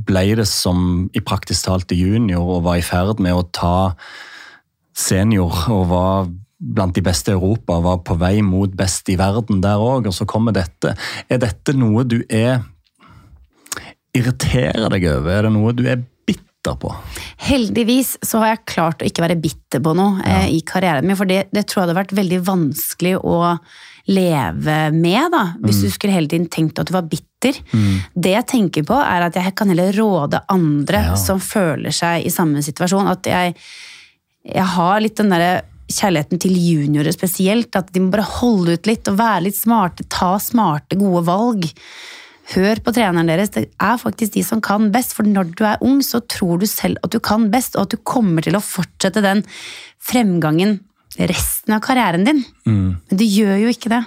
[0.07, 3.97] ble det som i praktisk talt junior og var i ferd med å ta
[4.94, 6.28] senior og var
[6.74, 10.14] blant de beste i Europa var på vei mot best i verden der òg, og
[10.16, 10.96] så kommer dette.
[11.30, 12.64] Er dette noe du er
[14.16, 15.32] irriterer deg over?
[15.38, 16.92] Er det noe du er bitter på?
[17.46, 21.18] Heldigvis så har jeg klart å ikke være bitter på noe eh, i karrieren min,
[21.18, 23.42] for det, det tror jeg hadde vært veldig vanskelig å
[24.06, 27.56] leve med, da, hvis du skulle hele tiden tenkt at du var bitter.
[28.14, 31.16] Det jeg tenker på, er at jeg kan heller råde andre Ja.
[31.18, 33.56] som føler seg i samme situasjon, at jeg,
[34.46, 38.89] jeg har litt den derre kjærligheten til juniorer spesielt, at de må bare holde ut
[38.89, 41.68] litt og være litt smarte, ta smarte, gode valg.
[42.55, 45.82] Hør på treneren deres, det er faktisk de som kan best, for når du er
[45.87, 48.62] ung, så tror du selv at du kan best, og at du kommer til å
[48.62, 49.43] fortsette den
[50.03, 50.78] fremgangen
[51.16, 52.45] resten av karrieren din.
[53.09, 54.05] Men du gjør jo ikke det.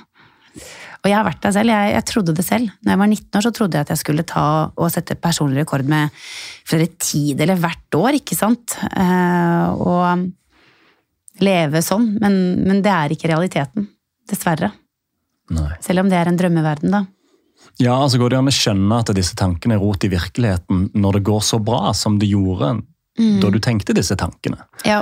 [0.99, 2.71] Og jeg har vært der selv, jeg, jeg trodde det selv.
[2.83, 5.61] Når jeg var 19 år, så trodde jeg at jeg skulle ta og sette personlig
[5.61, 6.11] rekord med
[6.67, 8.75] flere tideler hvert år, ikke sant?
[8.91, 10.25] Eh, og
[11.45, 12.35] leve sånn, men,
[12.67, 13.87] men det er ikke realiteten.
[14.29, 14.71] Dessverre.
[15.49, 15.71] Nei.
[15.81, 17.05] Selv om det er en drømmeverden, da.
[17.81, 21.17] Ja, altså går det an å skjønne at disse tankene er rot i virkeligheten når
[21.17, 22.75] det går så bra som det gjorde
[23.41, 24.61] da du tenkte disse tankene.
[24.87, 25.01] Ja,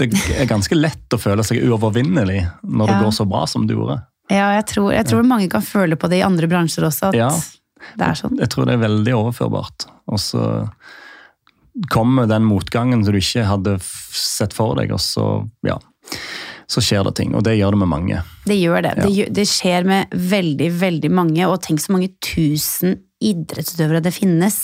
[0.00, 0.06] Det
[0.40, 3.98] er ganske lett å føle seg uovervinnelig når det går så bra som det gjorde.
[4.32, 7.18] ja jeg, tror, jeg tror mange kan føle på det i andre bransjer også, at
[7.18, 7.28] Ja.
[8.00, 8.38] det er sånn.
[8.40, 9.86] Jeg tror det er veldig overførbart.
[10.08, 10.46] Og så
[11.90, 15.26] kommer den motgangen som du ikke hadde sett for deg, og så,
[15.66, 15.78] ja,
[16.70, 17.32] så skjer det ting.
[17.36, 18.20] Og det gjør det med mange.
[18.48, 18.92] Det gjør det.
[18.98, 19.06] Ja.
[19.08, 24.58] Det, det skjer med veldig, veldig mange, og tenk så mange tusen idrettsutøvere det finnes.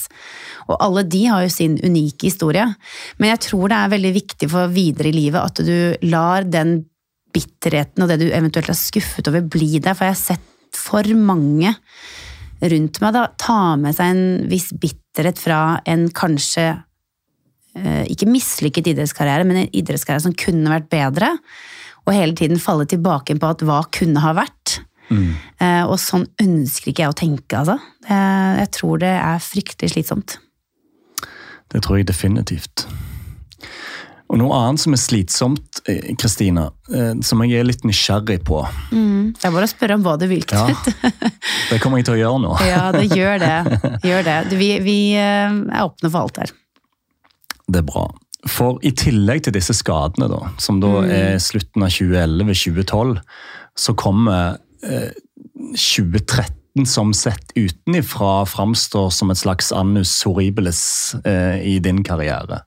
[0.69, 2.67] Og alle de har jo sin unike historie.
[3.19, 6.81] Men jeg tror det er veldig viktig for videre i livet at du lar den
[7.33, 9.97] bitterheten og det du eventuelt er skuffet over, bli der.
[9.97, 11.73] For jeg har sett for mange
[12.59, 16.73] rundt meg da, ta med seg en viss bitterhet fra en kanskje
[18.09, 21.33] ikke mislykket idrettskarriere, men en idrettskarriere som kunne vært bedre.
[22.07, 24.79] Og hele tiden falle tilbake på at hva kunne ha vært.
[25.09, 25.33] Mm.
[25.61, 27.79] Eh, og sånn ønsker ikke jeg å tenke, altså.
[28.09, 30.39] Jeg tror det er fryktelig slitsomt.
[31.69, 32.87] Det tror jeg definitivt.
[34.29, 38.61] Og noe annet som er slitsomt, eh, Kristina, eh, som jeg er litt nysgjerrig på
[38.93, 40.67] Det er bare å spørre om hva du vil, Ja,
[41.71, 42.53] det kommer jeg til å gjøre nå.
[42.69, 43.57] Ja, det gjør det.
[44.09, 44.39] Gjør det.
[44.53, 46.53] Vi, vi eh, er åpne for alt her.
[47.69, 48.07] Det er bra.
[48.49, 53.17] For i tillegg til disse skadene, da, som da er slutten av 2011-2012,
[53.79, 55.11] så kommer eh,
[55.75, 60.83] 2013 som sett utenifra framstår som et slags annus horribilis
[61.27, 62.61] eh, i din karriere.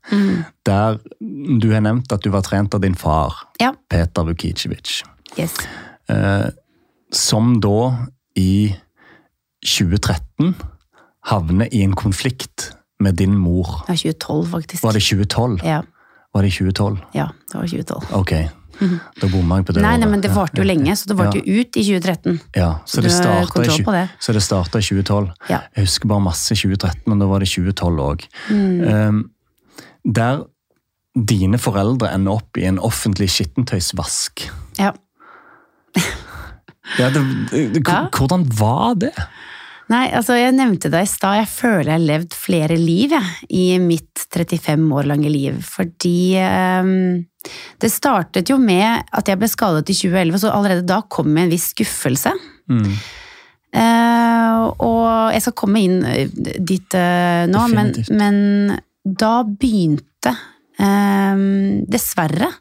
[0.68, 3.72] Der du har nevnt at du var trent av din far, Ja.
[3.90, 5.02] Peter Vukicevic.
[5.40, 5.56] Yes.
[6.12, 6.50] Eh,
[7.16, 8.76] som da i
[9.64, 10.56] 2013
[11.32, 12.72] havner i en konflikt
[13.02, 13.66] med din mor.
[13.88, 14.84] Det var 2012, faktisk.
[14.86, 15.60] Var det 2012?
[15.68, 15.82] Ja,
[16.34, 17.00] Var det 2012?
[17.18, 18.14] ja, det var 2012.
[18.22, 18.32] Ok,
[19.22, 19.82] da bomma jeg på det.
[19.84, 22.40] Nei, nei, men det varte jo lenge, så det varte jo ut i 2013.
[22.56, 24.06] Ja, så det starta i, kontroll tjue- på det.
[24.20, 25.28] så det starta i 2012.
[25.52, 25.60] Ja.
[25.76, 28.26] Jeg husker bare masse i 2013, men da var det 2012 òg.
[28.50, 29.22] Mm.
[30.16, 30.46] der
[31.28, 34.46] dine foreldre ender opp i en offentlig skittentøysvask.
[34.80, 34.94] Ja.
[37.00, 37.22] Ja, det,
[37.52, 38.08] det, Ja.
[38.12, 39.12] Hvordan var det?
[39.92, 43.32] Nei, altså jeg nevnte det i stad, jeg føler jeg har levd flere liv jeg,
[43.52, 45.58] i mitt 35 år lange liv.
[45.68, 46.94] Fordi um,
[47.82, 51.50] det startet jo med at jeg ble skadet i 2011, så allerede da kom jeg
[51.50, 52.34] en viss skuffelse.
[52.72, 52.88] Mm.
[53.72, 58.40] Uh, og jeg skal komme inn eh, dit uh, nå, men, men
[59.08, 60.34] da begynte
[60.76, 62.52] um, dessverre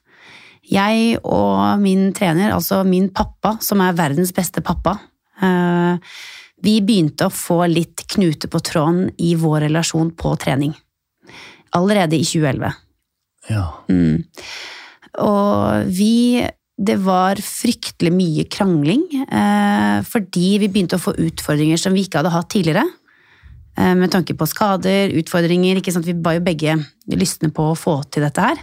[0.71, 4.97] jeg og min trener, altså min pappa, som er verdens beste pappa,
[5.43, 5.99] eh,
[6.65, 10.75] vi begynte å få litt knute på tråden i vår relasjon på trening.
[11.77, 12.73] Allerede i 2011.
[13.51, 13.67] Ja.
[13.89, 14.25] Mm.
[15.25, 16.47] Og vi
[16.81, 22.23] Det var fryktelig mye krangling, eh, fordi vi begynte å få utfordringer som vi ikke
[22.23, 22.87] hadde hatt tidligere.
[23.77, 25.77] Eh, med tanke på skader, utfordringer.
[25.77, 26.07] ikke sant?
[26.07, 28.57] Vi var jo begge lystne på å få til dette her.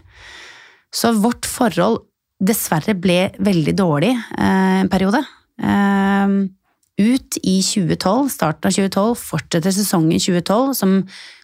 [0.91, 2.07] Så vårt forhold
[2.41, 5.21] dessverre ble veldig dårlig eh, en periode.
[5.61, 6.56] Eh,
[6.97, 10.95] ut i 2012, starten av 2012, fortsetter sesongen 2012, som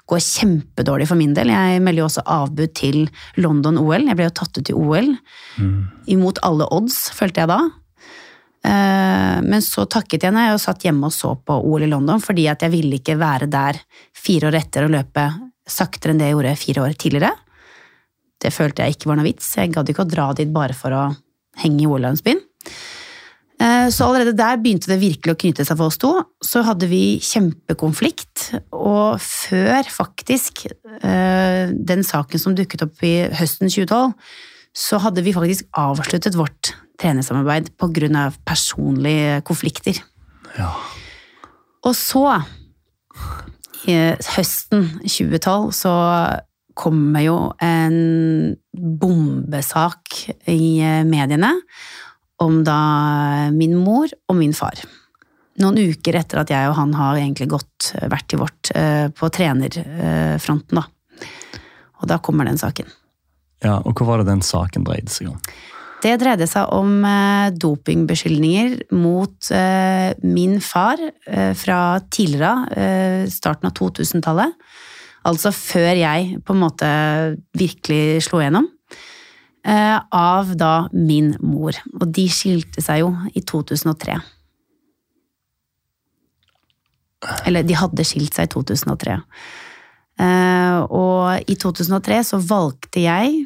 [0.09, 1.51] går kjempedårlig for min del.
[1.53, 3.05] Jeg melder jo også avbud til
[3.39, 4.09] London-OL.
[4.09, 5.13] Jeg ble jo tatt ut i OL.
[6.11, 7.59] Imot alle odds, følte jeg da.
[8.63, 12.19] Eh, Men så takket jeg nei og satt hjemme og så på OL i London,
[12.19, 13.79] fordi at jeg ville ikke være der
[14.15, 15.27] fire år etter og løpe
[15.67, 17.33] saktere enn det jeg gjorde fire år tidligere.
[18.43, 19.53] Det følte jeg ikke var noe vits.
[19.55, 21.03] Jeg gadd ikke å dra dit bare for å
[21.63, 22.41] henge i OL-landsbyen.
[23.63, 26.11] Eh, Så allerede der begynte det virkelig å knytte seg for oss to.
[26.43, 33.71] Så hadde vi kjempekonflikt, og før faktisk eh, den saken som dukket opp i høsten
[33.71, 34.13] 2012,
[34.73, 37.71] så hadde vi faktisk avsluttet vårt trenersamarbeid
[38.15, 40.01] av personlige konflikter.
[40.57, 40.71] ja.
[41.83, 42.39] Og så,
[43.91, 43.95] i
[44.37, 45.91] høsten 2012, så
[46.79, 50.15] kommer jo en bombesak
[50.47, 51.51] i mediene
[52.43, 54.81] om da min mor og min far.
[55.61, 59.29] Noen uker etter at jeg og han har egentlig gått hvert til vårt eh, på
[59.29, 60.87] trenerfronten, da.
[62.01, 62.89] Og da kommer den saken.
[63.63, 63.77] ja.
[63.85, 65.37] Og hva var det den saken dreide seg om?
[66.03, 71.79] Det dreide seg om eh, dopingbeskyldninger mot eh, min far eh, fra
[72.11, 74.57] tidligere, eh, starten av 2000-tallet.
[75.23, 76.89] Altså før jeg på en måte
[77.55, 78.67] virkelig slo gjennom.
[79.63, 81.77] Eh, av da min mor.
[81.95, 84.17] Og de skilte seg jo i 2003.
[87.47, 89.15] Eller de hadde skilt seg i 2003.
[90.23, 93.45] Eh, og i 2003 så valgte jeg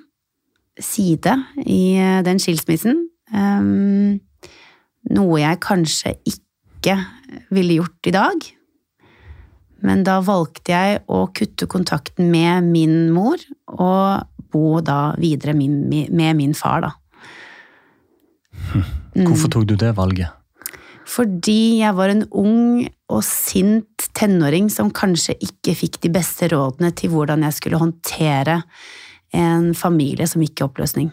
[0.81, 3.05] side i eh, den skilsmissen.
[5.07, 6.95] Noe jeg kanskje ikke
[7.53, 8.47] ville gjort i dag.
[9.85, 13.37] Men da valgte jeg å kutte kontakten med min mor
[13.75, 16.91] og bo da videre min, med min far, da.
[19.17, 20.33] Hvorfor tok du det valget?
[21.07, 26.91] Fordi jeg var en ung og sint tenåring som kanskje ikke fikk de beste rådene
[26.97, 28.59] til hvordan jeg skulle håndtere
[29.35, 31.11] en familie som gikk i oppløsning.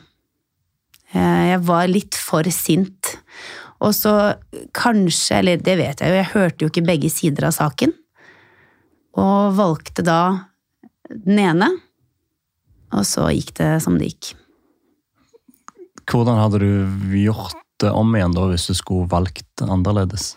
[1.14, 3.16] Eh, Jeg var litt for sint.
[3.84, 4.34] Og så
[4.74, 7.94] kanskje, eller det vet jeg jo, jeg hørte jo ikke begge sider av saken.
[9.20, 10.20] Og valgte da
[11.10, 11.70] den ene.
[12.94, 14.32] Og så gikk det som det gikk.
[16.10, 20.34] Hvordan hadde du gjort det om igjen da, hvis du skulle valgt annerledes?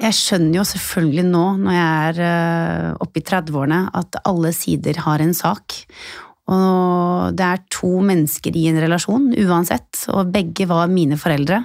[0.00, 5.02] Jeg skjønner jo selvfølgelig nå, når jeg er eh, oppe i 30-årene, at alle sider
[5.04, 5.76] har en sak.
[6.50, 11.62] Og det er to mennesker i en relasjon, uansett, og begge var mine foreldre.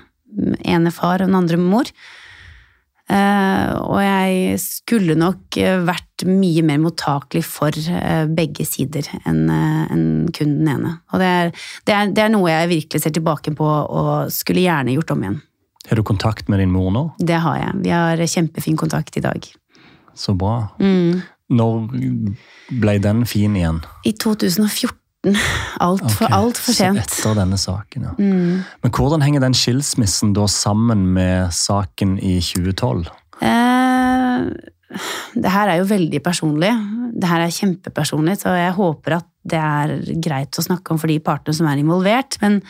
[0.67, 1.87] ene far og den andre mor.
[3.07, 9.45] Eh, og jeg skulle nok eh, vært mye mer mottakelig for eh, begge sider enn
[9.47, 10.91] enn kun den ene.
[11.13, 11.53] Og det er,
[11.87, 15.23] det, er, det er noe jeg virkelig ser tilbake på og skulle gjerne gjort om
[15.23, 15.39] igjen.
[15.87, 17.05] Har du kontakt med din mor nå?
[17.15, 17.79] Det har jeg.
[17.85, 19.47] Vi har kjempefin kontakt i dag.
[20.17, 20.67] Så bra.
[20.83, 21.23] Mm.
[21.55, 21.85] Når
[22.81, 23.79] ble den fin igjen?
[24.03, 24.97] I 2014.
[25.83, 26.37] Altfor okay.
[26.37, 26.91] alt for så.
[27.01, 28.15] Etter denne saken, ja.
[28.17, 28.63] Mm.
[28.83, 33.07] Men hvordan henger den skilsmissen da sammen med saken i 2012?
[33.45, 34.47] Eh,
[35.37, 36.71] det her er jo veldig personlig.
[37.17, 41.11] Det her er kjempepersonlig, så jeg håper at det er greit å snakke om for
[41.11, 42.39] de partene som er involvert.
[42.43, 42.61] Men,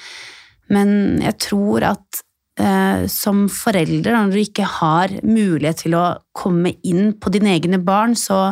[0.74, 0.90] men
[1.24, 2.22] jeg tror at
[2.62, 7.82] eh, som forelder, når du ikke har mulighet til å komme inn på dine egne
[7.84, 8.52] barn, så,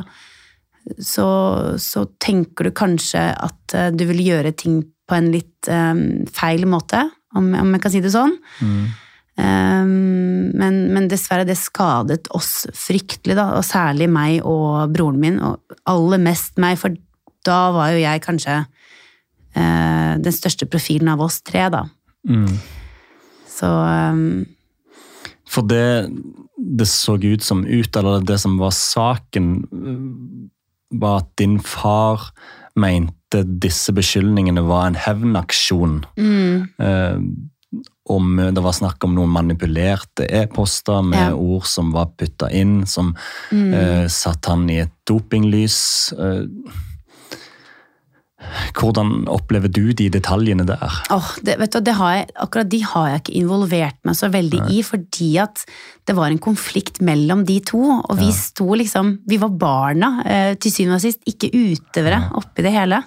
[0.99, 1.29] så,
[1.81, 6.65] så tenker du kanskje at eh, du vil gjøre ting på en litt um, feil
[6.69, 7.03] måte,
[7.37, 8.33] om, om jeg kan si det sånn.
[8.61, 8.85] Mm.
[9.35, 9.89] Um,
[10.55, 15.77] men, men dessverre, det skadet oss fryktelig, da, og særlig meg og broren min, og
[15.91, 16.95] aller mest meg, for
[17.45, 21.85] da var jo jeg kanskje uh, den største profilen av oss tre, da.
[22.25, 22.49] Mm.
[23.55, 24.25] Så um,
[25.45, 25.85] For det
[26.55, 29.49] det så ut som ut, eller det som var saken,
[31.01, 32.29] var at din far
[32.75, 36.05] mente disse beskyldningene var en hevnaksjon.
[36.17, 37.19] mm, Eh,
[38.07, 41.33] om det var snakk om noen manipulerte e-poster med Ja.
[41.33, 43.15] ord som var putta inn, som
[43.51, 43.73] mm.
[43.73, 46.13] eh, satte han i et dopinglys.
[46.13, 46.45] Eh,
[48.77, 50.97] hvordan opplever du de detaljene der?
[51.13, 54.29] Oh, det, vet du, det har jeg, akkurat de har jeg ikke involvert meg så
[54.33, 55.63] veldig i, fordi at
[56.05, 58.37] det var en konflikt mellom de to, og vi Ja.
[58.37, 63.01] sto liksom Vi var barna, eh, til syvende og sist, ikke utøvere oppi det hele.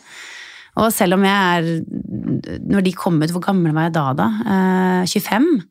[0.78, 4.28] Og selv om jeg er Når de kom ut, hvor gammel var jeg da, da?
[4.46, 5.62] Eh, 25?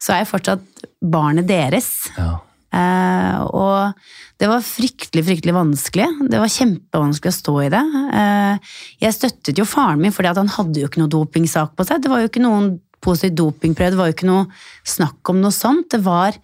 [0.00, 2.08] Så er jeg fortsatt barnet deres.
[2.16, 2.38] Ja.
[2.72, 3.94] Eh, og
[4.40, 6.06] det var fryktelig, fryktelig vanskelig.
[6.30, 7.82] Det var kjempevanskelig å stå i det.
[8.20, 8.74] Eh,
[9.06, 12.02] jeg støttet jo faren min, fordi han hadde jo ikke noe dopingsak på seg.
[12.04, 14.46] Det var jo ikke noen positiv dopingprøve, det var jo ikke noe
[14.84, 15.88] snakk om noe sånt.
[15.94, 16.36] Det var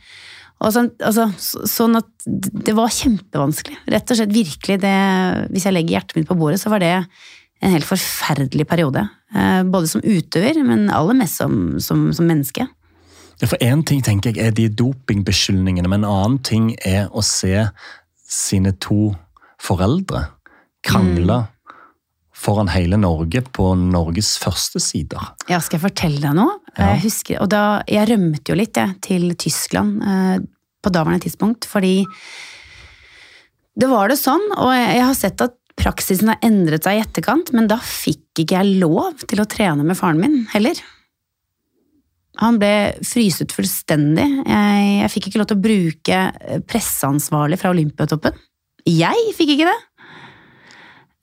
[0.72, 3.76] sånn, altså, så- sånn at det var kjempevanskelig.
[3.92, 4.80] Rett og slett virkelig.
[4.80, 7.06] Det, hvis jeg legger hjertet mitt på bordet, så var det
[7.62, 9.08] en helt forferdelig periode.
[9.34, 12.66] Eh, både som utøver, men aller mest som, som, som menneske.
[13.45, 17.66] For én ting tenker jeg er de dopingbeskyldningene, men en annen ting er å se
[18.26, 19.12] sine to
[19.62, 20.22] foreldre
[20.87, 21.43] krangle
[22.37, 25.32] foran hele Norge på Norges første sider.
[25.51, 26.59] Ja, skal jeg fortelle deg noe?
[26.76, 26.93] Ja.
[26.95, 30.34] Jeg husker, og da, jeg rømte jo litt jeg, til Tyskland eh,
[30.84, 32.05] på daværende tidspunkt, fordi
[33.76, 37.53] det var det sånn, og jeg har sett at praksisen har endret seg i etterkant,
[37.57, 40.80] men da fikk ikke jeg lov til å trene med faren min heller.
[42.43, 42.72] Han ble
[43.07, 44.26] fryset fullstendig.
[44.45, 48.37] Jeg, jeg fikk ikke lov til å bruke eh, presseansvarlig fra Olympiatoppen.
[48.87, 49.78] Jeg fikk ikke det!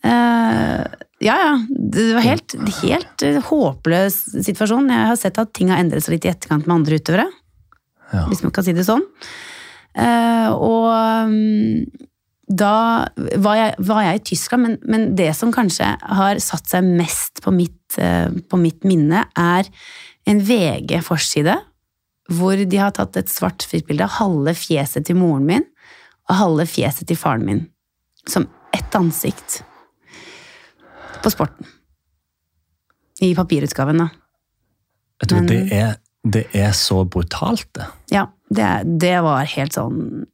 [0.03, 0.83] Uh,
[1.23, 1.51] ja, ja.
[1.69, 4.89] Det var helt, helt eh, håpløs situasjon.
[4.91, 7.27] Jeg har sett at ting har endret seg litt i etterkant med andre utøvere.
[8.11, 8.25] Ja.
[8.27, 9.05] Hvis man kan si det sånn.
[9.93, 10.89] Uh, og
[11.29, 11.85] um,
[12.49, 12.75] da
[13.41, 17.43] var jeg, var jeg i Tyskland, men, men det som kanskje har satt seg mest
[17.45, 19.69] på mitt, uh, på mitt minne, er
[20.29, 21.57] en VG-forside
[22.31, 25.65] hvor de har tatt et svart-hvitt bilde av halve fjeset til moren min
[26.29, 27.63] og halve fjeset til faren min.
[28.29, 29.61] Som ett ansikt.
[31.23, 31.67] På sporten.
[33.21, 34.07] I papirutgaven, da.
[35.19, 37.85] Vet du, Men- det, er, det er så brutalt, det.
[38.11, 40.25] Ja, det, det var helt sånn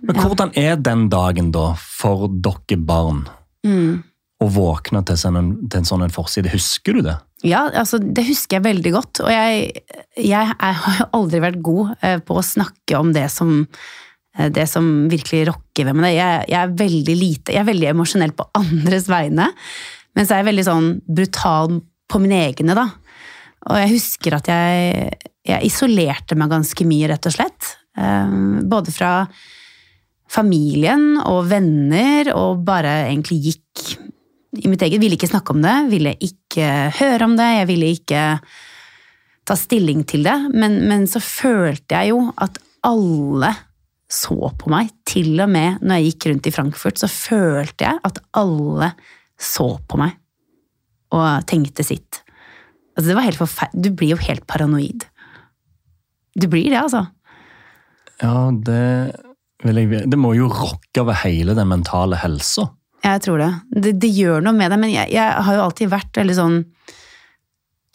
[0.00, 0.22] Men Ja.
[0.22, 3.26] hvordan er den dagen da for dere barn
[3.66, 4.02] mm.
[4.40, 6.48] å våkne til, sånn til en sånn en forside?
[6.48, 7.18] Husker du det?
[7.44, 9.20] Ja, altså, det husker jeg veldig godt.
[9.24, 9.82] Og jeg,
[10.16, 13.58] jeg, jeg har aldri vært god eh, på å snakke om det som,
[14.38, 16.16] eh, det som virkelig rokker ved meg.
[16.16, 19.50] Jeg, jeg er veldig lite, jeg er veldig emosjonell på andres vegne,
[20.16, 22.88] mens jeg er veldig sånn brutal på mine egne, da.
[23.66, 25.10] Og jeg husker at jeg,
[25.50, 27.74] jeg isolerte meg ganske mye, rett og slett.
[27.98, 29.12] Eh, Både fra
[30.30, 33.95] familien og venner, og bare egentlig gikk
[34.58, 35.00] i mitt eget.
[35.02, 38.24] Ville ikke snakke om det, ville ikke høre om det, jeg ville ikke
[39.46, 40.36] ta stilling til det.
[40.54, 43.52] Men, men så følte jeg jo at alle
[44.12, 44.92] så på meg.
[45.06, 48.92] Til og med når jeg gikk rundt i Frankfurt, så følte jeg at alle
[49.36, 50.16] så på meg
[51.14, 52.22] og tenkte sitt.
[52.96, 53.84] Altså, det var helt forferdelig.
[53.84, 55.04] Du blir jo helt paranoid.
[56.36, 57.06] Du blir det, altså.
[58.22, 58.82] Ja, det
[59.64, 62.70] vil jeg Det må jo rokke over hele den mentale helsa.
[63.06, 63.50] Jeg tror det.
[63.70, 63.92] det.
[64.02, 66.56] Det gjør noe med det, men jeg, jeg har jo alltid vært veldig sånn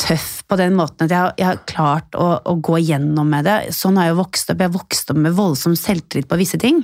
[0.01, 3.45] tøff på den måten at jeg, har- jeg har klart å, å gå gjennom med
[3.45, 3.57] det.
[3.75, 4.61] Sånn har jeg jo vokst opp.
[4.63, 6.79] Jeg har vokst opp med voldsom selvtillit på visse ting.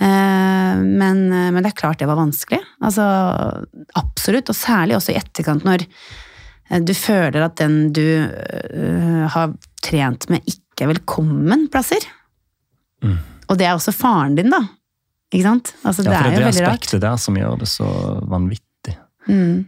[0.00, 2.58] Eh, men, men det er klart det var vanskelig.
[2.82, 3.04] Altså,
[4.00, 4.50] absolutt.
[4.50, 9.54] Og særlig også i etterkant når eh, du føler at den du eh, har
[9.84, 12.02] trent med, ikke er velkommen plasser.
[13.04, 13.18] Mm.
[13.50, 14.64] Og det er også faren din, da.
[15.30, 15.72] Ikke sant?
[15.86, 16.52] Altså, Ja, det for er jo veldig rart.
[16.52, 17.88] det er det aspektet der som gjør det så
[18.30, 18.94] vanvittig.
[19.28, 19.66] Mm.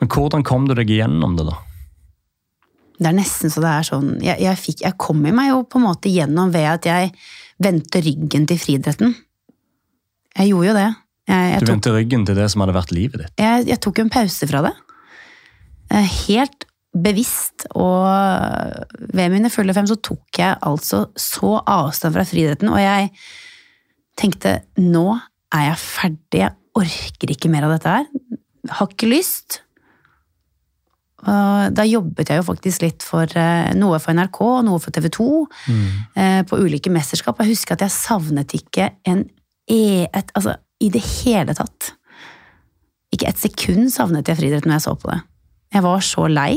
[0.00, 1.56] Men hvordan kom du deg gjennom det, da?
[3.00, 5.62] Det er nesten så det er sånn Jeg, jeg, fikk, jeg kom i meg jo
[5.64, 7.12] på en måte gjennom ved at jeg
[7.60, 9.14] vendte ryggen til friidretten.
[10.36, 10.88] Jeg gjorde jo det.
[11.30, 13.32] Jeg, jeg, Du vendte ryggen til det som hadde vært livet ditt.
[13.40, 14.74] jeg, jeg tok en pause fra det.
[15.92, 18.08] Eh, Helt bevisst, og
[19.14, 23.12] ved mine fulle fem så tok jeg altså så avstand fra friidretten, og jeg
[24.20, 25.06] tenkte nå
[25.54, 28.06] er jeg ferdig, jeg orker ikke mer av dette her.
[28.76, 29.62] Har ikke lyst.
[31.20, 35.26] Da jobbet jeg jo faktisk litt for eh, noe for NRK, noe for TV 2,
[35.68, 36.46] Mm.
[36.48, 37.38] på ulike mesterskap.
[37.42, 39.26] Jeg husker at jeg savnet ikke en
[39.70, 41.92] e et, altså, i det hele tatt.
[43.12, 45.20] Ikke et sekund savnet jeg friidrett når jeg så på det.
[45.74, 46.54] Jeg var så lei.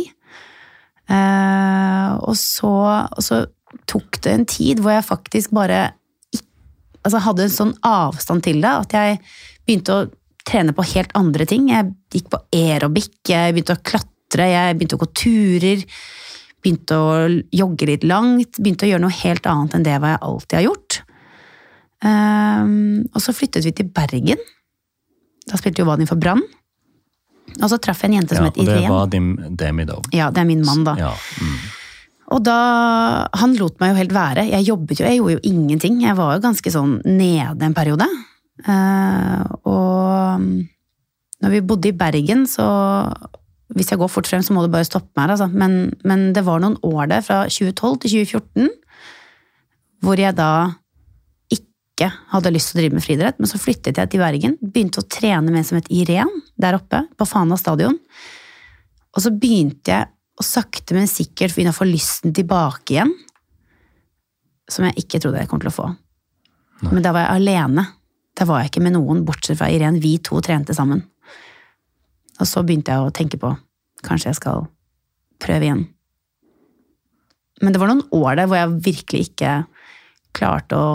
[1.11, 2.71] Eh, og, så,
[3.11, 3.43] og så
[3.89, 5.91] tok det en tid hvor jeg faktisk bare
[7.03, 9.21] altså hadde en sånn avstand til det at jeg
[9.67, 10.09] begynte å
[10.47, 11.69] trene på helt andre ting.
[11.71, 15.85] Jeg gikk på aerobic, jeg begynte å klatre, jeg begynte å gå turer.
[16.63, 17.13] Begynte å
[17.51, 20.99] jogge litt langt, begynte å gjøre noe helt annet enn det jeg alltid har gjort.
[22.03, 24.41] Um, og så flyttet vi til Bergen.
[25.47, 26.43] Da spilte jo Vadim for Brann.
[27.59, 28.89] Og så traff jeg en jente som Ja, het og det Irén.
[28.89, 30.03] var din Demidov.
[30.15, 30.95] Ja, det er min mann, da.
[30.99, 31.57] Ja, mm.
[32.33, 32.57] Og da
[33.39, 34.47] Han lot meg jo helt være.
[34.49, 36.01] Jeg jobbet jo, jeg gjorde jo ingenting.
[36.03, 38.07] Jeg var jo ganske sånn nede en periode.
[38.63, 40.43] Eh, og
[41.43, 42.67] når vi bodde i Bergen, så
[43.73, 45.47] Hvis jeg går fort frem, så må du bare stoppe meg altså.
[45.49, 48.67] Men, men det var noen år der, fra 2012 til 2014,
[50.03, 50.75] hvor jeg da
[51.49, 55.01] ikke hadde lyst til å drive med friidrett, men så flyttet jeg til Bergen, begynte
[55.01, 57.97] å trene med som het Irén, der oppe på Fana stadion.
[59.15, 63.11] Og så begynte jeg å sakte, men sikkert begynne å få lysten tilbake igjen,
[64.71, 65.89] som jeg ikke trodde jeg kom til å få.
[66.89, 67.85] Men da var jeg alene.
[68.33, 70.01] Da var jeg ikke med noen, bortsett fra Irén.
[70.03, 71.03] Vi to trente sammen.
[72.41, 73.53] Og så begynte jeg å tenke på
[74.03, 74.65] kanskje jeg skal
[75.43, 75.85] prøve igjen.
[77.63, 79.53] Men det var noen år der hvor jeg virkelig ikke
[80.35, 80.91] klarte å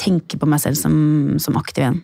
[0.00, 0.96] tenke på meg selv som,
[1.42, 2.02] som aktiv igjen.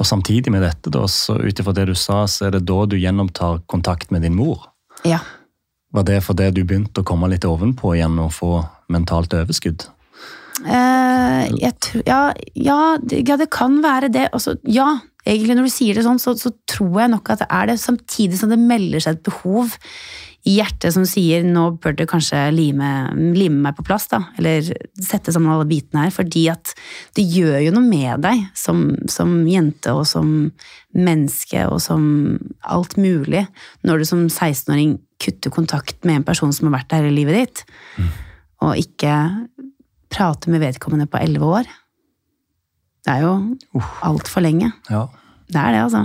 [0.00, 2.82] Og samtidig med dette, da, så ut ifra det du sa, så er det da
[2.86, 4.68] du gjennomtar kontakt med din mor.
[5.06, 5.20] Ja.
[5.92, 8.54] Var det fordi du begynte å komme litt ovenpå igjen og få
[8.92, 9.86] mentalt overskudd?
[10.62, 12.20] Eh, jeg tror, ja,
[12.54, 14.28] ja, det, ja, det kan være det.
[14.32, 14.88] Altså, ja,
[15.26, 17.78] egentlig når du sier det sånn, så, så tror jeg nok at det er det,
[17.82, 19.76] samtidig som det melder seg et behov
[20.42, 24.24] i hjertet som sier nå bør du kanskje lime, lime meg på plass, da.
[24.40, 24.66] Eller
[24.98, 26.14] sette sammen alle bitene her.
[26.14, 26.72] Fordi at
[27.14, 30.32] det gjør jo noe med deg som, som jente og som
[30.98, 32.02] menneske og som
[32.60, 33.46] alt mulig
[33.86, 37.38] når du som 16-åring kutter kontakt med en person som har vært der hele livet
[37.38, 37.62] ditt,
[38.62, 39.14] og ikke
[40.12, 41.70] prater med vedkommende på elleve år.
[43.02, 44.72] Det er jo altfor lenge.
[44.90, 45.06] Ja.
[45.46, 46.02] Det er det, altså.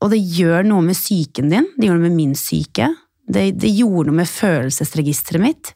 [0.00, 1.68] Og det gjør noe med psyken din.
[1.76, 2.88] Det gjør noe med min syke.
[3.26, 5.72] Det, det gjorde noe med følelsesregisteret mitt.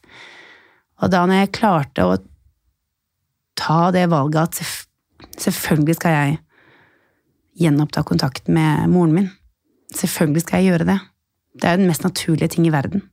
[1.01, 2.17] Og da når jeg klarte å
[3.59, 4.87] ta det valget at selv,
[5.41, 6.39] selvfølgelig skal jeg
[7.61, 9.29] gjenoppta kontakt med moren min.
[9.93, 10.99] Selvfølgelig skal jeg gjøre det.
[11.59, 13.03] Det er jo den mest naturlige ting i verden.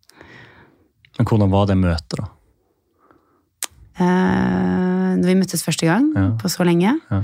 [1.18, 2.28] Men hvordan var det møtet, da?
[3.98, 6.28] Eh, når vi møttes første gang Ja.
[6.38, 6.94] på så lenge.
[7.10, 7.22] Ja.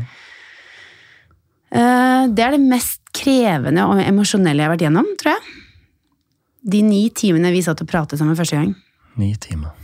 [1.71, 5.43] Eh, det er det mest krevende og emosjonelle jeg har vært gjennom, tror jeg.
[6.65, 8.73] De ni timene vi satt og pratet sammen første gang.
[9.21, 9.75] Ni timer.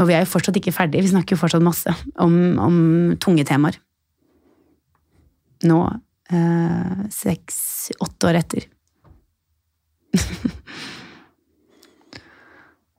[0.00, 1.92] Og vi er jo fortsatt ikke ferdige, vi snakker jo fortsatt masse
[2.22, 2.76] om, om
[3.20, 3.76] tunge temaer.
[5.68, 5.80] Nå,
[6.32, 8.68] eh, seks-åtte år etter.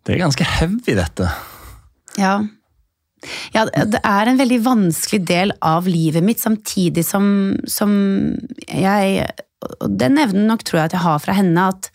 [0.02, 1.28] Det er ganske heavy, dette.
[2.18, 2.40] Ja.
[3.54, 7.94] ja, det er en veldig vanskelig del av livet mitt, samtidig som, som
[8.66, 9.28] jeg
[9.62, 11.92] Og den evnen nok tror jeg at jeg har fra henne, at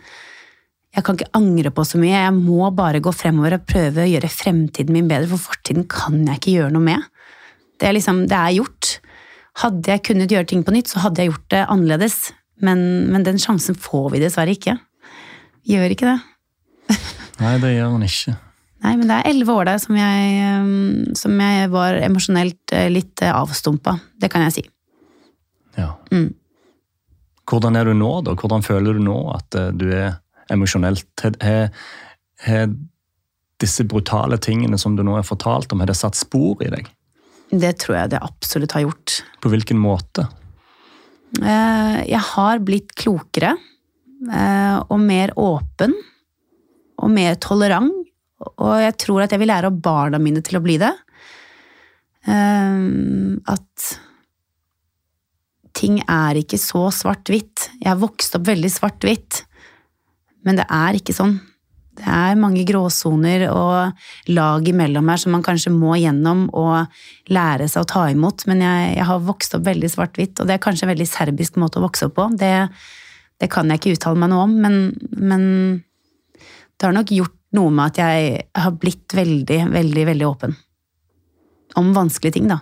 [0.96, 2.14] Jeg kan ikke angre på så mye.
[2.14, 6.22] Jeg må bare gå fremover og prøve å gjøre fremtiden min bedre, for fortiden kan
[6.24, 7.02] jeg ikke gjøre noe med.
[7.76, 8.94] Det er liksom, det er gjort.
[9.60, 12.16] Hadde jeg kunnet gjøre ting på nytt, så hadde jeg gjort det annerledes.
[12.64, 12.80] Men,
[13.12, 14.78] men den sjansen får vi dessverre ikke.
[15.68, 16.96] Gjør ikke det.
[17.42, 18.38] Nei, det gjør man ikke.
[18.86, 22.88] Nei, men det er elleve år der som jeg, um, som jeg var emosjonelt eh,
[22.92, 23.96] litt eh, avstumpa.
[24.20, 24.66] Det kan jeg si.
[25.76, 25.94] Ja.
[26.12, 26.30] Mm.
[27.46, 28.34] Hvordan er du nå, da?
[28.34, 30.16] Hvordan føler du nå at eh, du er
[30.52, 31.06] emosjonelt?
[32.46, 32.68] Har-
[33.56, 36.90] disse brutale tingene som du nå har fortalt om, har det satt spor i deg?
[37.48, 39.14] Det tror jeg det absolutt har gjort.
[39.40, 40.26] På hvilken måte?
[41.40, 45.94] Eh, Jeg har blitt klokere eh, og mer åpen
[47.00, 47.94] og mer tolerant.
[48.60, 50.92] Og jeg tror at jeg vil lære barna mine til å bli det.
[52.28, 53.86] At
[55.76, 57.68] ting er ikke så svart-hvitt.
[57.82, 59.42] Jeg har vokst opp veldig svart-hvitt,
[60.46, 61.36] men det er ikke sånn.
[61.96, 67.70] Det er mange gråsoner og lag imellom her som man kanskje må gjennom og lære
[67.72, 70.62] seg å ta imot, men jeg, jeg har vokst opp veldig svart-hvitt, og det er
[70.64, 72.28] kanskje en veldig serbisk måte å vokse opp på.
[72.36, 72.52] Det,
[73.40, 74.78] det kan jeg ikke uttale meg noe om, men,
[75.16, 75.48] men
[76.76, 80.56] det har nok gjort noe med at jeg har blitt veldig, veldig, veldig åpen.
[81.80, 82.60] Om vanskelige ting, da.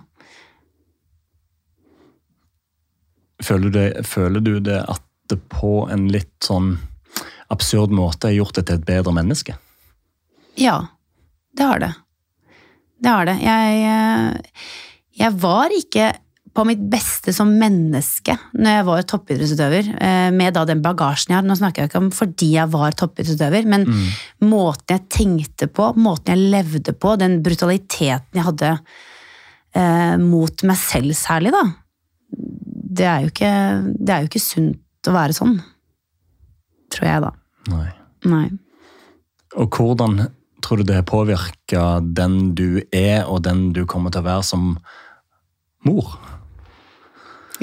[3.45, 6.75] Føler du, det, føler du det at det på en litt sånn
[7.53, 9.55] absurd måte har gjort deg til et bedre menneske?
[10.57, 10.79] Ja,
[11.57, 11.93] det har det.
[13.01, 13.35] Det har det.
[13.43, 14.69] Jeg, eh,
[15.21, 16.13] jeg var ikke
[16.55, 21.41] på mitt beste som menneske når jeg var toppidrettsutøver, eh, med da den bagasjen jeg
[21.41, 21.47] har.
[21.47, 23.87] Nå snakker jeg ikke om fordi jeg var toppidrettsutøver, men
[24.47, 28.71] måten jeg tenkte på, måten jeg levde på, den brutaliteten jeg hadde
[29.75, 31.65] eh, mot meg selv særlig, da.
[32.95, 33.51] Det er, ikke,
[33.99, 35.57] det er jo ikke sunt å være sånn.
[36.93, 37.31] Tror jeg, da.
[37.73, 37.89] Nei.
[38.29, 38.45] Nei.
[39.59, 40.19] Og hvordan
[40.65, 44.71] tror du det påvirka den du er, og den du kommer til å være som
[45.85, 46.15] mor?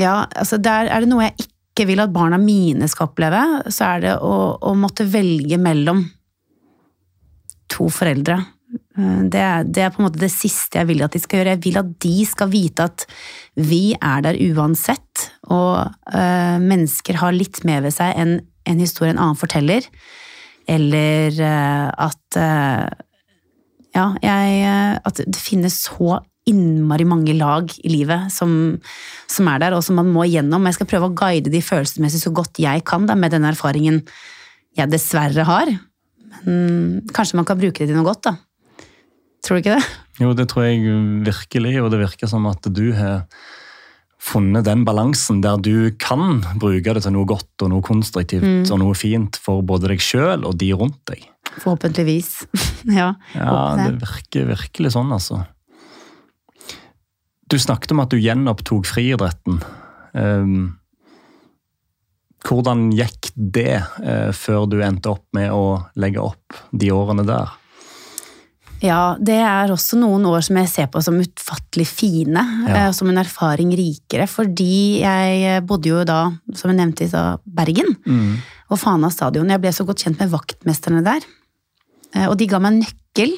[0.01, 3.95] Ja, altså der er det noe jeg ikke vil at barna mine skal oppleve, så
[3.95, 6.05] er det å, å måtte velge mellom
[7.73, 8.39] to foreldre.
[8.73, 9.45] Eh, Det
[9.75, 11.55] det er på en måte det siste jeg vil at de skal gjøre.
[11.57, 13.07] Jeg vil at de skal vite at
[13.57, 19.11] vi er der uansett, og øh, mennesker har litt mer ved seg enn en historie
[19.13, 19.83] en annen forteller.
[20.69, 23.09] Eller øh, at øh,
[23.93, 28.81] Ja, jeg At det finnes så innmari mange lag i livet som,
[29.29, 30.65] som er der, og som man må gjennom.
[30.67, 34.01] Jeg skal prøve å guide de følelsesmessig så godt jeg kan, da, med den erfaringen
[34.79, 35.71] jeg dessverre har.
[36.47, 38.35] Men kanskje man kan bruke det til noe godt, da.
[39.43, 39.87] Tror du ikke det?
[40.23, 40.87] Jo, det tror jeg
[41.27, 43.25] virkelig, og det virker som at du har
[44.23, 48.79] funnet den balansen der du kan bruke det til noe godt og noe konstruktivt og
[48.79, 51.25] noe fint for både deg sjøl og de rundt deg.
[51.59, 52.31] Forhåpentligvis.
[52.99, 53.13] ja.
[53.35, 55.43] Ja, det virker virkelig sånn, altså.
[57.51, 59.59] Du snakket om at du gjenopptok friidretten.
[60.15, 60.79] Um,
[62.47, 67.53] hvordan gikk det uh, før du endte opp med å legge opp de årene der?
[68.83, 72.89] Ja, det er også noen år som jeg ser på som utfattelig fine, Ja.
[72.89, 77.39] eh, som en erfaring rikere, fordi jeg bodde jo da, som jeg nevnte i stad,
[77.47, 77.95] Bergen,
[78.71, 79.49] og Fana stadion.
[79.49, 81.21] Jeg ble så godt kjent med vaktmesterne der,
[82.15, 83.37] eh, og de ga meg nøkkel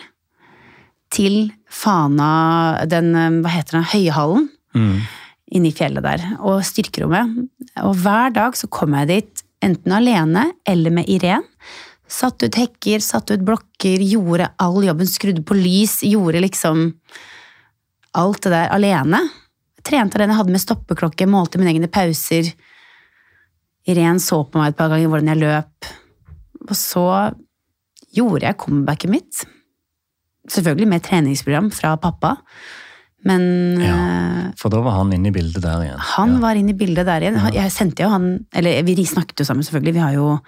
[1.11, 5.01] til Fana, den, eh, hva heter den, Høyhallen, Mm.
[5.53, 7.49] inne i fjellet der, og styrkerommet.
[7.85, 11.43] Og hver dag så kom jeg dit, enten alene eller med Irén.
[12.11, 16.91] Satt ut hekker, satt ut blokker, gjorde all jobben, skrudde på lys, gjorde liksom
[18.15, 19.23] alt det der alene.
[19.85, 22.53] Trente alene, hadde med stoppeklokke, målte mine egne pauser.
[23.89, 25.91] Irén så på meg et par ganger hvordan jeg løp.
[26.69, 27.07] Og så
[28.15, 29.43] gjorde jeg comebacket mitt.
[30.49, 32.37] Selvfølgelig med treningsprogram fra pappa,
[33.25, 33.95] men Ja.
[33.97, 35.99] eh, For da var han inne i bildet der igjen.
[35.99, 37.39] han var inne i bildet der igjen.
[37.55, 39.95] Jeg sendte jo han Eller vi snakket jo sammen, selvfølgelig.
[39.95, 40.41] Vi har jo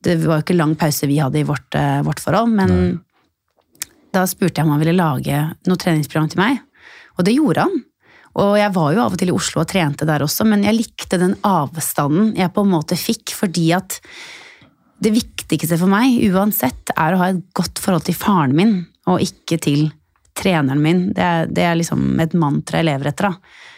[0.00, 3.00] Det var jo ikke lang pause vi hadde i vårt, eh, vårt forhold, men
[4.14, 6.60] da spurte jeg om han ville lage noe treningsprogram til meg.
[7.18, 7.80] Og det gjorde han.
[8.40, 10.78] Og jeg var jo av og til i Oslo og trente der også, men jeg
[10.78, 13.98] likte den avstanden jeg på en måte fikk, fordi at
[15.00, 18.74] det viktigste for meg, uansett, er å ha et godt forhold til faren min,
[19.08, 19.88] og ikke til
[20.36, 21.06] treneren min.
[21.16, 23.68] Det er, det er liksom et mantra jeg lever etter, da.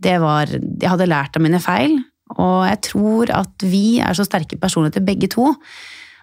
[0.00, 1.98] Det var Jeg hadde lært av mine feil,
[2.36, 5.50] og jeg tror at vi er så sterke personligheter begge to,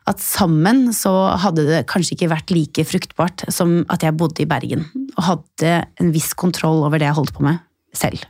[0.08, 1.12] at sammen så
[1.44, 4.86] hadde det kanskje ikke vært like fruktbart som at jeg bodde i Bergen,
[5.18, 7.60] og hadde en viss kontroll over det jeg holdt på med
[7.96, 8.24] selv.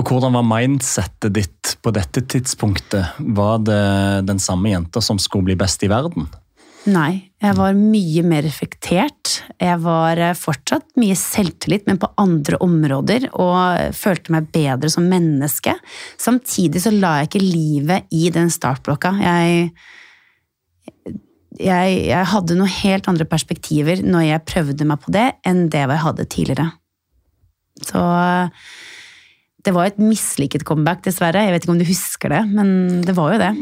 [0.00, 3.82] Og hvordan var mindsettet ditt på dette tidspunktet, var det
[4.28, 6.26] den samme jenta som skulle bli best i verden?
[6.90, 9.36] Nei, jeg var mye mer reflektert.
[9.62, 15.06] Jeg var eh, fortsatt mye selvtillit, men på andre områder, og følte meg bedre som
[15.06, 15.76] menneske.
[16.18, 19.12] Samtidig så la jeg ikke livet i den startblokka.
[19.22, 19.68] Jeg,
[21.62, 25.84] jeg, jeg hadde noen helt andre perspektiver når jeg prøvde meg på det, enn det
[25.84, 26.66] jeg hadde tidligere.
[27.82, 28.02] Så
[29.62, 31.46] det var et mislykket comeback, dessverre.
[31.46, 32.74] Jeg vet ikke om du husker det, men
[33.06, 33.52] det var jo det.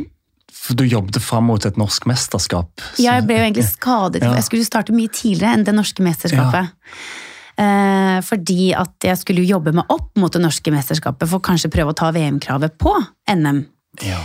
[0.61, 2.85] For du jobbet fram mot et norsk mesterskap?
[3.01, 4.23] Ja, jeg ble jo egentlig skadet.
[4.25, 4.35] Ja.
[4.37, 6.69] Jeg skulle starte mye tidligere enn det norske mesterskapet.
[6.69, 7.27] Ja.
[7.61, 11.93] Eh, fordi at jeg skulle jobbe meg opp mot det norske mesterskapet for kanskje prøve
[11.93, 12.93] å ta VM-kravet på
[13.33, 13.65] NM.
[14.07, 14.21] Ja.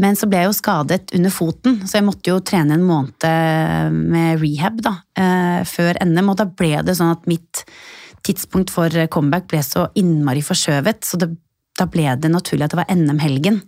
[0.00, 3.94] Men så ble jeg jo skadet under foten, så jeg måtte jo trene en måned
[3.96, 6.32] med rehab da, eh, før NM.
[6.32, 7.64] Og da ble det sånn at mitt
[8.26, 11.04] tidspunkt for comeback ble så innmari forskjøvet.
[11.06, 11.30] Så det
[11.76, 13.60] da ble det naturlig at det var NM-helgen.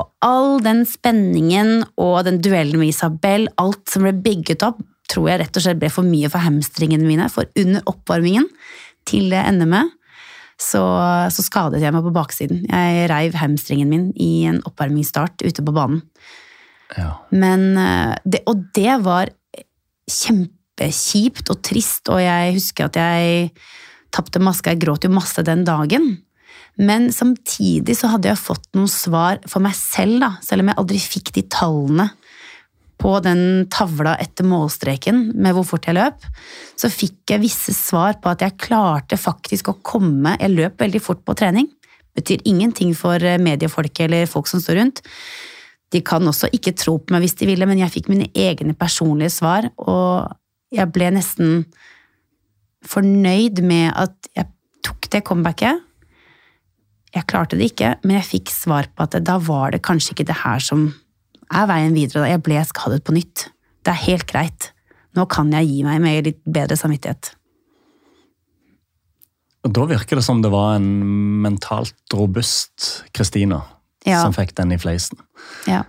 [0.00, 5.28] Og all den spenningen og den duellen med Isabel, alt som ble bygget opp, tror
[5.30, 7.28] jeg rett og slett ble for mye for hamstringene mine.
[7.32, 8.48] For under oppvarmingen
[9.08, 9.92] til NM-et
[10.60, 10.82] så,
[11.34, 12.64] så, skadet jeg meg på baksiden.
[12.68, 16.04] Jeg reiv hamstringen min i en oppvarmingsstart ute på banen.
[16.94, 17.16] Ja.
[17.34, 19.32] Men eh, det, Og det var
[20.10, 23.50] kjempekjipt og trist, og jeg husker at jeg
[24.14, 24.74] tapte maska.
[24.74, 26.12] Jeg gråt jo masse den dagen.
[26.80, 30.80] Men samtidig så hadde jeg fått noen svar for meg selv, da, selv om jeg
[30.82, 32.08] aldri fikk de tallene
[33.04, 36.26] på den tavla etter målstreken med hvor fort jeg løp,
[36.78, 41.02] så fikk jeg visse svar på at jeg klarte faktisk å komme Jeg løp veldig
[41.02, 41.68] fort på trening.
[42.14, 45.02] Betyr ingenting for mediefolket eller folk som står rundt.
[45.92, 48.74] De kan også ikke tro på meg hvis de ville, men jeg fikk mine egne
[48.74, 50.32] personlige svar, og
[50.74, 51.66] jeg ble nesten
[52.84, 54.48] fornøyd med at jeg
[54.84, 55.82] tok det comebacket
[57.14, 60.28] jeg klarte det ikke, men jeg fikk svar på at da var det kanskje ikke
[60.32, 60.88] det her som
[61.52, 62.26] er veien videre.
[62.30, 63.48] Jeg ble skadet på nytt.
[63.84, 64.70] Det er helt greit.
[65.14, 67.34] Nå kan jeg gi meg med litt bedre samvittighet.
[69.64, 70.90] Og Da virker det som det var en
[71.44, 73.62] mentalt robust Kristina
[74.04, 74.20] ja.
[74.20, 75.20] som fikk den i fleisen.
[75.70, 75.84] Ja.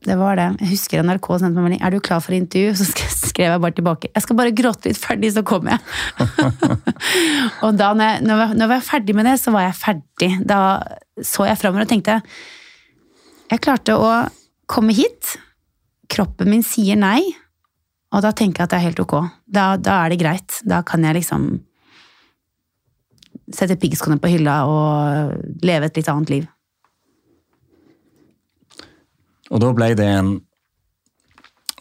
[0.00, 0.46] Det var det.
[0.62, 1.80] Jeg husker NRK sendte meg melding.
[1.84, 2.72] Er du klar for intervju?
[2.78, 2.86] Så
[3.28, 4.08] skrev jeg bare tilbake.
[4.14, 6.28] Jeg skal bare gråte litt ferdig, så kommer jeg.
[7.66, 10.30] og da når jeg, når jeg, var ferdig med det, så var jeg ferdig.
[10.48, 10.60] Da
[11.20, 12.16] så jeg framover og tenkte
[13.50, 14.10] Jeg klarte å
[14.70, 15.34] komme hit.
[16.10, 17.20] Kroppen min sier nei.
[18.10, 19.18] Og da tenker jeg at det er helt ok.
[19.46, 20.62] Da, da er det greit.
[20.64, 21.50] Da kan jeg liksom
[23.52, 26.48] sette piggskoene på hylla og leve et litt annet liv.
[29.50, 30.32] Og da ble det en,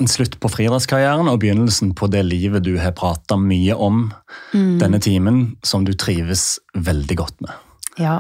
[0.01, 4.07] en slutt på friidrettskarrieren og begynnelsen på det livet du har prata mye om
[4.53, 4.77] mm.
[4.81, 7.53] denne timen, som du trives veldig godt med.
[7.99, 8.19] Ja.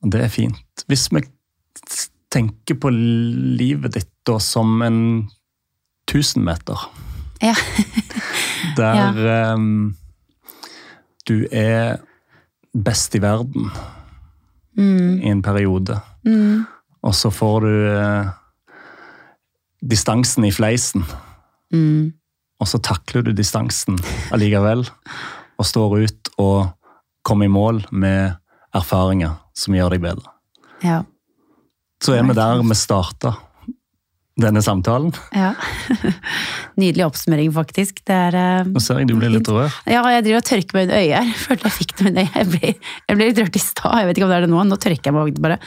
[0.00, 0.86] Og det er fint.
[0.88, 1.22] Hvis vi
[2.30, 5.00] tenker på livet ditt da som en
[6.10, 6.78] tusenmeter
[7.40, 7.54] ja.
[8.78, 9.54] Der ja.
[9.54, 9.96] Um,
[11.28, 12.00] du er
[12.74, 13.70] best i verden
[14.76, 15.20] mm.
[15.22, 15.96] i en periode.
[16.26, 16.66] Mm.
[17.06, 18.30] Og så får du eh,
[19.80, 21.04] distansen i fleisen.
[21.72, 22.12] Mm.
[22.60, 23.96] Og så takler du distansen
[24.34, 24.84] allikevel,
[25.56, 26.68] og står ut og
[27.24, 28.36] kommer i mål med
[28.76, 30.34] erfaringer som gjør deg bedre.
[30.84, 31.02] Ja.
[32.00, 33.34] Så er vi der vi starta
[34.42, 35.12] denne samtalen.
[35.36, 35.52] Ja.
[36.80, 38.00] Nydelig oppsummering, faktisk.
[38.10, 39.70] Er, uh, Nå ser jeg du blir litt rød.
[39.90, 41.32] Ja, jeg driver og tørker meg under øyet her.
[41.46, 42.36] Følte jeg fikk det med øyet.
[42.36, 42.72] Jeg ble,
[43.10, 44.64] jeg ble litt rørt i stad, jeg vet ikke om det er det nå.
[44.70, 45.58] Nå tørker jeg meg bare.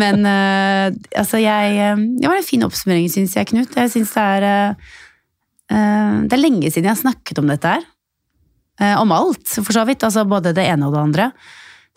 [0.00, 0.86] Men uh,
[1.22, 3.76] altså, jeg uh, Det var en fin oppsummering, syns jeg, Knut.
[3.76, 4.74] Jeg syns det er
[5.68, 7.84] Det er lenge siden jeg har snakket om dette her.
[9.00, 10.04] om alt, for så vidt.
[10.04, 11.30] Altså både det ene og det andre.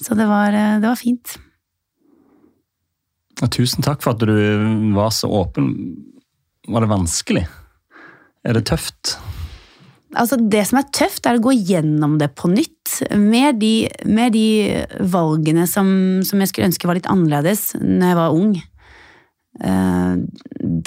[0.02, 1.38] Så det var, det var fint.
[3.46, 5.70] Tusen takk for at du var så åpen.
[6.68, 7.44] Var det vanskelig?
[8.48, 9.18] Er det tøft?
[10.18, 12.96] Altså Det som er tøft, er å gå gjennom det på nytt.
[13.20, 14.48] Med de, med de
[15.14, 15.88] valgene som,
[16.26, 18.56] som, jeg skulle ønske var litt annerledes når jeg var ung.
[19.62, 20.14] Eh,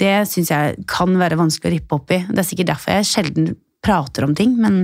[0.00, 2.22] det syns jeg kan være vanskelig å rippe opp i.
[2.30, 3.52] Det er sikkert derfor jeg sjelden
[3.84, 4.56] prater om ting.
[4.58, 4.82] Men,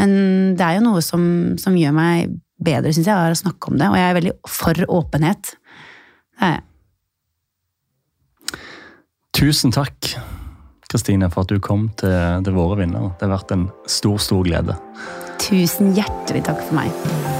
[0.00, 0.16] men
[0.56, 1.22] det er jo noe som,
[1.60, 3.90] som gjør meg bedre, syns jeg, å snakke om det.
[3.90, 5.54] Og jeg er veldig for åpenhet.
[6.38, 6.66] Det er jeg.
[9.40, 10.18] Tusen takk,
[10.92, 12.12] Kristine, for at du kom til,
[12.44, 13.14] til våre vinnere.
[13.16, 14.76] Det har vært en stor, stor glede.
[15.40, 17.39] Tusen hjertelig takk for meg.